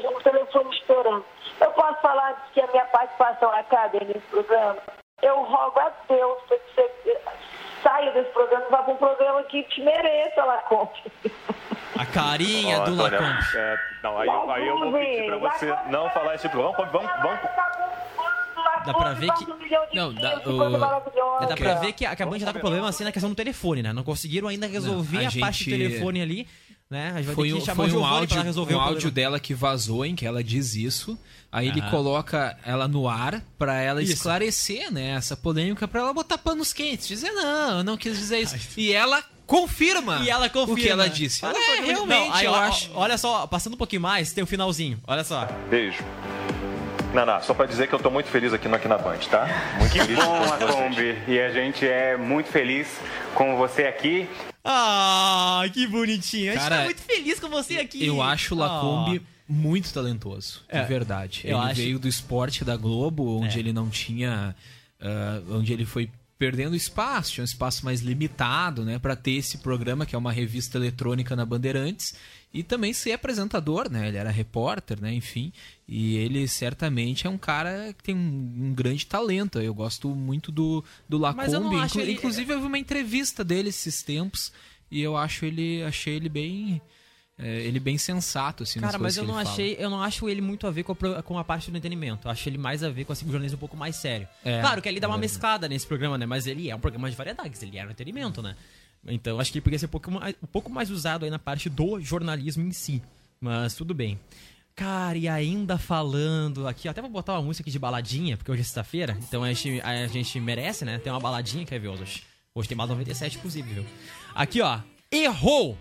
[0.00, 1.24] já no telefone esperando.
[1.60, 4.76] Eu posso falar de que a minha participação acaba nesse programa?
[5.22, 7.20] Eu rogo a Deus para que você
[7.82, 11.12] saia desse programa e vá para um programa que te mereça, Lacombe.
[11.98, 13.56] A carinha Ó, do Antônia, Lacombe.
[13.58, 16.62] é, não, aí, eu- aí eu vou pedir para você não falar esse tipo.
[16.62, 17.40] Vamos, vamos, vamos.
[18.86, 19.46] Dá pra ver que.
[19.94, 20.36] Não, dá,
[21.48, 23.36] Dá pra ver que a, que a Band tá com problema assim na questão do
[23.36, 23.92] telefone, né?
[23.92, 26.48] Não conseguiram ainda resolver Não, a a, parte do gente- telefone ali,
[26.88, 27.10] né?
[27.12, 28.78] A gente vai Foi ter um, que chamar foi o um áudio, pra resolver um
[28.78, 31.18] o áudio dela que vazou em que ela diz isso.
[31.52, 31.90] Aí ele Aham.
[31.90, 34.12] coloca ela no ar pra ela Isso.
[34.12, 38.38] esclarecer, né, essa polêmica pra ela botar panos quentes, dizer não, eu não quis dizer
[38.38, 38.56] isso.
[38.76, 40.20] E ela confirma.
[40.22, 40.72] E ela confirma.
[40.74, 41.44] o que ela disse.
[41.44, 42.90] É, realmente, Não, aí, eu ó, acho.
[42.94, 45.00] Olha só, passando um pouquinho mais, tem o finalzinho.
[45.08, 45.44] Olha só.
[45.68, 45.98] Beijo.
[47.14, 49.48] Naná, só para dizer que eu estou muito feliz aqui no Aqui na Band, tá?
[49.78, 50.60] Muito Que feliz bom, vocês.
[50.60, 51.18] Lacombe.
[51.26, 52.86] E a gente é muito feliz
[53.34, 54.28] com você aqui.
[54.64, 56.50] Ah, que bonitinho.
[56.50, 58.06] A gente Cara, tá muito feliz com você aqui.
[58.06, 61.42] Eu acho o Lacombe muito talentoso, de É, verdade.
[61.44, 63.60] eu Ele acho- veio do esporte da Globo, onde É.
[63.60, 64.54] ele não tinha.
[65.02, 66.08] ah, onde ele foi
[66.40, 70.32] perdendo espaço, tinha um espaço mais limitado, né, para ter esse programa que é uma
[70.32, 72.14] revista eletrônica na Bandeirantes
[72.52, 74.08] e também ser apresentador, né?
[74.08, 75.52] Ele era repórter, né, enfim,
[75.86, 79.60] e ele certamente é um cara que tem um, um grande talento.
[79.60, 83.68] Eu gosto muito do do Lacombe, acho Inclu- ele- inclusive eu vi uma entrevista dele
[83.68, 84.50] esses tempos
[84.90, 86.80] e eu acho ele achei ele bem
[87.42, 89.54] é, ele bem sensato, assim, Cara, mas eu não ele fala.
[89.54, 92.28] achei, eu não acho ele muito a ver com a, com a parte do entretenimento.
[92.28, 94.28] Eu acho ele mais a ver com assim, o jornalismo um pouco mais sério.
[94.44, 96.26] É, claro que ele dá uma é mesclada nesse programa, né?
[96.26, 98.54] Mas ele é um programa de variedades, ele é um entretenimento, né?
[99.06, 101.38] Então acho que ele poderia ser um pouco, mais, um pouco mais usado aí na
[101.38, 103.02] parte do jornalismo em si.
[103.40, 104.20] Mas tudo bem.
[104.76, 108.60] Cara, e ainda falando aqui, até vou botar uma música aqui de baladinha, porque hoje
[108.60, 110.98] é sexta-feira, então a gente, a gente merece, né?
[110.98, 112.22] Tem uma baladinha que é ver hoje.
[112.54, 113.86] Hoje tem bala 97, inclusive, viu?
[114.34, 114.80] Aqui, ó.
[115.10, 115.78] Errou!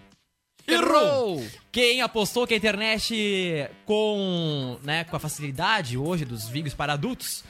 [0.73, 1.45] Errou!
[1.71, 7.43] Quem apostou que a internet com, né, com a facilidade hoje dos vídeos para adultos,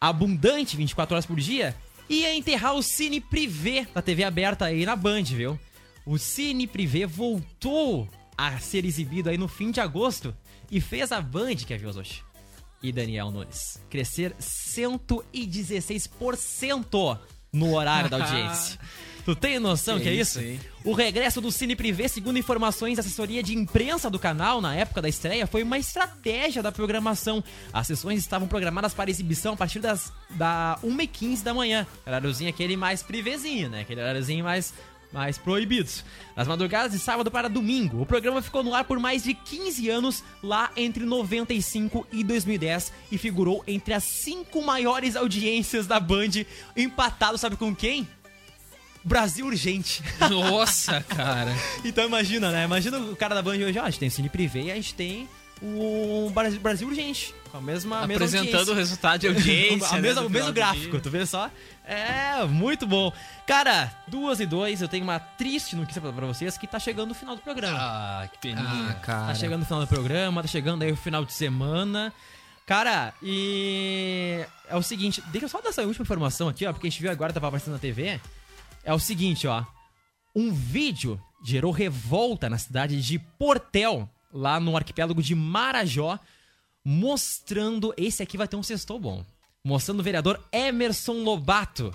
[0.00, 1.74] abundante 24 horas por dia,
[2.08, 5.58] ia enterrar o Cine Privé da TV aberta aí na Band, viu?
[6.04, 10.34] O Cine Privé voltou a ser exibido aí no fim de agosto
[10.70, 12.22] e fez a Band, Kevin Ozoshi
[12.82, 17.18] e Daniel Nunes crescer 116%
[17.52, 18.78] no horário da audiência.
[19.26, 20.60] Tu tem noção que, Que é isso, hein?
[20.84, 25.02] O regresso do Cine Privé, segundo informações da assessoria de imprensa do canal na época
[25.02, 27.42] da estreia, foi uma estratégia da programação.
[27.72, 31.84] As sessões estavam programadas para exibição a partir das da 1h15 da manhã.
[32.06, 33.80] Horáriozinho aquele mais privezinho, né?
[33.80, 34.72] Aquele horáriozinho mais,
[35.12, 35.90] mais proibido.
[36.36, 38.02] Nas madrugadas de sábado para domingo.
[38.02, 42.92] O programa ficou no ar por mais de 15 anos, lá entre 95 e 2010,
[43.10, 46.44] e figurou entre as cinco maiores audiências da Band,
[46.76, 48.06] empatado, sabe com quem?
[49.06, 50.02] Brasil Urgente.
[50.28, 51.54] Nossa, cara.
[51.84, 52.64] então imagina, né?
[52.64, 54.74] Imagina o cara da Band hoje, ó, a gente tem o Cine Privé e a
[54.74, 55.28] gente tem
[55.62, 57.32] o Brasil, Brasil Urgente.
[57.54, 58.72] A mesma, a mesma Apresentando audiência.
[58.72, 61.48] o resultado de audiência, a né, mesma, do o mesmo gráfico, tu vê só?
[61.86, 63.12] É, muito bom.
[63.46, 67.12] Cara, duas e dois, eu tenho uma triste notícia pra, pra vocês que tá chegando
[67.12, 67.78] o final do programa.
[67.80, 68.88] Ah, que peninha.
[68.90, 69.26] Ah, cara.
[69.28, 72.12] Tá chegando o final do programa, tá chegando aí o final de semana.
[72.66, 76.88] Cara, e é o seguinte, deixa eu só dar essa última informação aqui, ó, porque
[76.88, 78.20] a gente viu agora, tava aparecendo na TV.
[78.86, 79.64] É o seguinte, ó.
[80.32, 86.20] Um vídeo gerou revolta na cidade de Portel, lá no arquipélago de Marajó,
[86.84, 87.92] mostrando.
[87.96, 89.26] Esse aqui vai ter um sextou bom.
[89.64, 91.92] Mostrando o vereador Emerson Lobato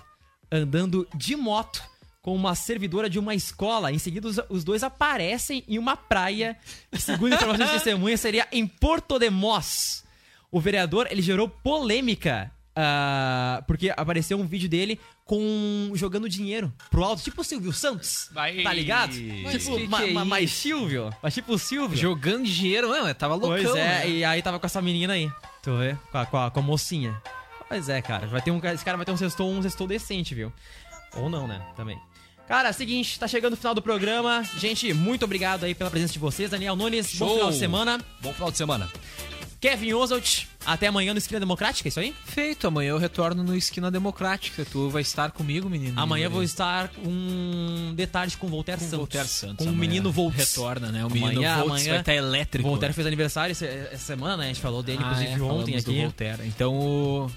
[0.51, 1.81] andando de moto
[2.21, 3.89] com uma servidora de uma escola.
[3.89, 6.57] Em seguida, os, dois aparecem em uma praia
[6.91, 10.03] que, segundo informações de testemunha, seria em Porto de Mós.
[10.51, 14.99] O vereador, ele gerou polêmica, ah, porque apareceu um vídeo dele
[15.31, 18.63] com jogando dinheiro pro alto, tipo o Silvio Santos, Vai.
[18.63, 19.13] tá ligado?
[19.43, 21.97] Mas tipo, que ma- que é ma- mais Silvio, mas tipo o Silvio.
[21.97, 24.09] Jogando dinheiro, não, eu tava loucão, Pois é, né?
[24.09, 25.31] e aí tava com essa menina aí,
[25.63, 25.95] tu vê?
[26.11, 27.15] Com a, com a, com a mocinha.
[27.69, 30.35] Pois é, cara, vai ter um, esse cara vai ter um sextou, um sextou decente,
[30.35, 30.51] viu?
[31.15, 31.65] Ou não, né?
[31.77, 31.97] Também.
[32.45, 34.43] Cara, seguinte, tá chegando o final do programa.
[34.57, 36.49] Gente, muito obrigado aí pela presença de vocês.
[36.51, 37.35] Daniel Nunes, bom Show.
[37.37, 38.01] final de semana.
[38.21, 38.91] Bom final de semana.
[39.61, 42.15] Kevin Oswald, até amanhã no Esquina Democrática, é isso aí?
[42.25, 44.65] Feito, amanhã eu retorno no Esquina Democrática.
[44.65, 46.01] Tu vai estar comigo, menino?
[46.01, 48.97] Amanhã eu vou estar um detalhe com o Voltaire Com Santos.
[48.97, 49.79] Voltaire Santos, Com o amanhã.
[49.79, 50.37] menino Volts.
[50.55, 51.05] Retorna, né?
[51.05, 52.67] O menino amanhã, Volts amanhã, vai estar elétrico.
[52.67, 54.45] Voltaire fez aniversário esse- essa semana, né?
[54.45, 56.01] A gente falou dele, Ah, inclusive, é, ontem aqui.
[56.01, 56.41] Voltaire.
[56.47, 57.31] Então o...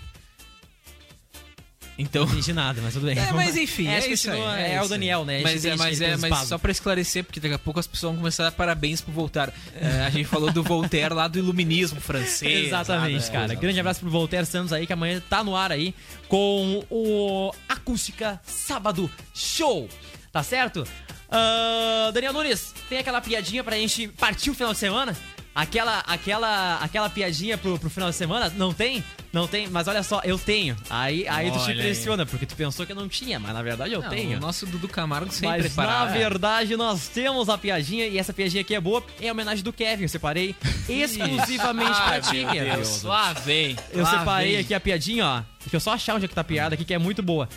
[1.97, 2.25] Então...
[2.25, 3.19] Não entendi nada, mas tudo bem.
[3.19, 4.37] É, mas enfim, é, que isso aí.
[4.37, 5.35] continua- é, isso o Daniel, né?
[5.35, 8.13] Gente Mas é, mas, é, mas só pra esclarecer, porque daqui a pouco as pessoas
[8.13, 9.53] vão começar a dar parabéns pro Voltaire.
[9.81, 12.67] É, a gente falou do Voltaire lá do iluminismo francês.
[12.67, 13.49] Exatamente, lá, cara.
[13.49, 13.55] né?
[13.55, 15.95] Grande abraço pro Voltaire Santos aí, que amanhã tá no ar aí
[16.29, 19.89] com o Acústica Sábado Show.
[20.33, 20.85] Tá certo?
[21.31, 25.17] Ah, Daniel Nunes, tem aquela piadinha pra gente partir o final de semana?
[25.55, 28.53] Aquela, aquela, aquela piadinha pro, pro final de semana?
[28.57, 29.05] Não tem?
[29.33, 29.69] Não tem?
[29.69, 30.77] Mas olha só, eu tenho.
[30.91, 31.79] Aí, aí tu te aí.
[31.79, 34.37] impressiona, porque tu pensou que eu não tinha, mas na verdade eu Não, tenho.
[34.39, 36.13] O nosso Dudu Camargo sempre Mas na preparado.
[36.13, 39.03] verdade nós temos a piadinha e essa piadinha aqui é boa.
[39.21, 40.03] É homenagem do Kevin.
[40.05, 40.57] Eu separei
[40.89, 42.65] exclusivamente pra ti, meu.
[42.77, 43.03] Deus.
[43.03, 43.77] Lá vem.
[43.93, 44.61] Eu lá separei vem.
[44.61, 45.43] aqui a piadinha, ó.
[45.61, 47.49] Deixa eu só achar onde é que tá a piada aqui, que é muito boa.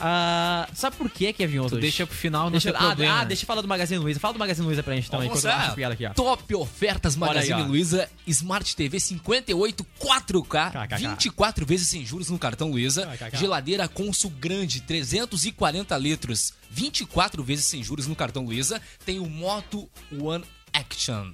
[0.00, 1.80] Ah, sabe por que, Kevin Oswald?
[1.80, 3.20] deixa pro final, não deixa, ah, problema.
[3.20, 4.18] Ah, deixa eu falar do Magazine Luiza.
[4.18, 6.10] Fala do Magazine Luiza pra gente então, Vamos enquanto eu aqui, ó.
[6.14, 7.62] Top ofertas Magazine aí.
[7.62, 10.96] Luiza, Smart TV 58 4K, KKK.
[10.96, 17.82] 24 vezes sem juros no cartão Luiza, geladeira Consul grande, 340 litros, 24 vezes sem
[17.82, 19.88] juros no cartão Luiza, tem o Moto
[20.20, 21.32] One Action.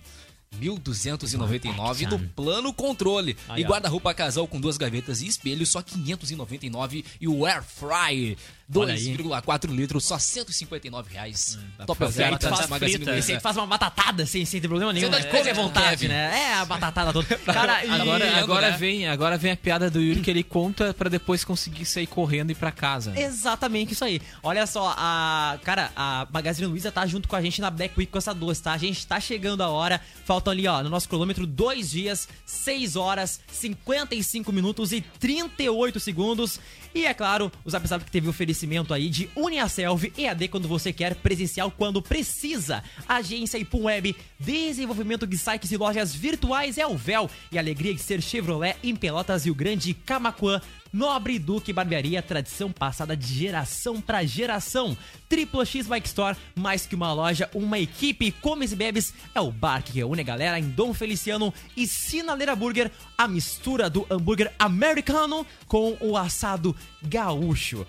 [0.60, 3.36] 1.299 no plano controle.
[3.48, 7.04] Aí, e guarda-roupa casal com duas gavetas e espelho, só 599.
[7.20, 8.36] E o Air Fry,
[8.74, 9.16] Olha aí.
[9.16, 11.58] 2,4 litros, só 159 reais.
[11.78, 13.18] dá Top ofertas faz Magazine frita.
[13.18, 15.06] Esse aí faz uma batatada sem, sem ter problema nenhum.
[15.06, 15.50] Você tá de né?
[15.50, 16.08] à com vontade, Kevin.
[16.08, 16.38] né?
[16.38, 17.26] É, a batatada toda.
[17.46, 17.90] Cara, e...
[17.90, 18.76] Agora, Lindo, agora, né?
[18.76, 22.50] vem, agora vem a piada do Yuri que ele conta pra depois conseguir sair correndo
[22.50, 23.18] e ir pra casa.
[23.18, 24.20] Exatamente isso aí.
[24.42, 28.12] Olha só, a cara, a Magazine Luiza tá junto com a gente na Black Week
[28.12, 28.72] Costa Doce, tá?
[28.72, 29.98] A gente tá chegando a hora.
[30.38, 36.60] Faltam ali, ó, no nosso cronômetro, dois dias, 6 horas, 55 minutos e 38 segundos.
[36.94, 40.92] E é claro, o Zap Zap que teve oferecimento aí de UniaSelv EAD quando você
[40.92, 42.82] quer, presencial quando precisa.
[43.06, 47.30] Agência Ipum Web, desenvolvimento de sites e lojas virtuais é o véu.
[47.52, 50.60] E alegria de ser Chevrolet em Pelotas e o Grande Camaquã.
[50.90, 54.96] Nobre Duque Barbearia, tradição passada de geração pra geração.
[55.28, 58.32] Triplo X Bike Store, mais que uma loja, uma equipe.
[58.32, 62.56] Comes e bebes é o bar que reúne a galera em Dom Feliciano e Sinaleira
[62.56, 67.86] Burger, a mistura do hambúrguer americano com o assado gaúcho.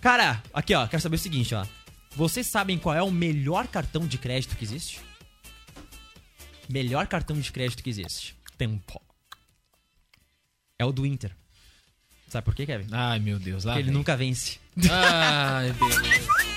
[0.00, 1.66] Cara, aqui ó, quero saber o seguinte, ó.
[2.14, 5.00] Vocês sabem qual é o melhor cartão de crédito que existe?
[6.68, 8.36] Melhor cartão de crédito que existe.
[8.56, 9.00] Tempo.
[10.78, 11.34] É o do Inter.
[12.28, 12.88] Sabe por quê, Kevin?
[12.92, 13.64] Ai, meu Deus.
[13.64, 13.94] Porque ele vem.
[13.94, 14.58] nunca vence.
[14.90, 16.47] Ai, beleza.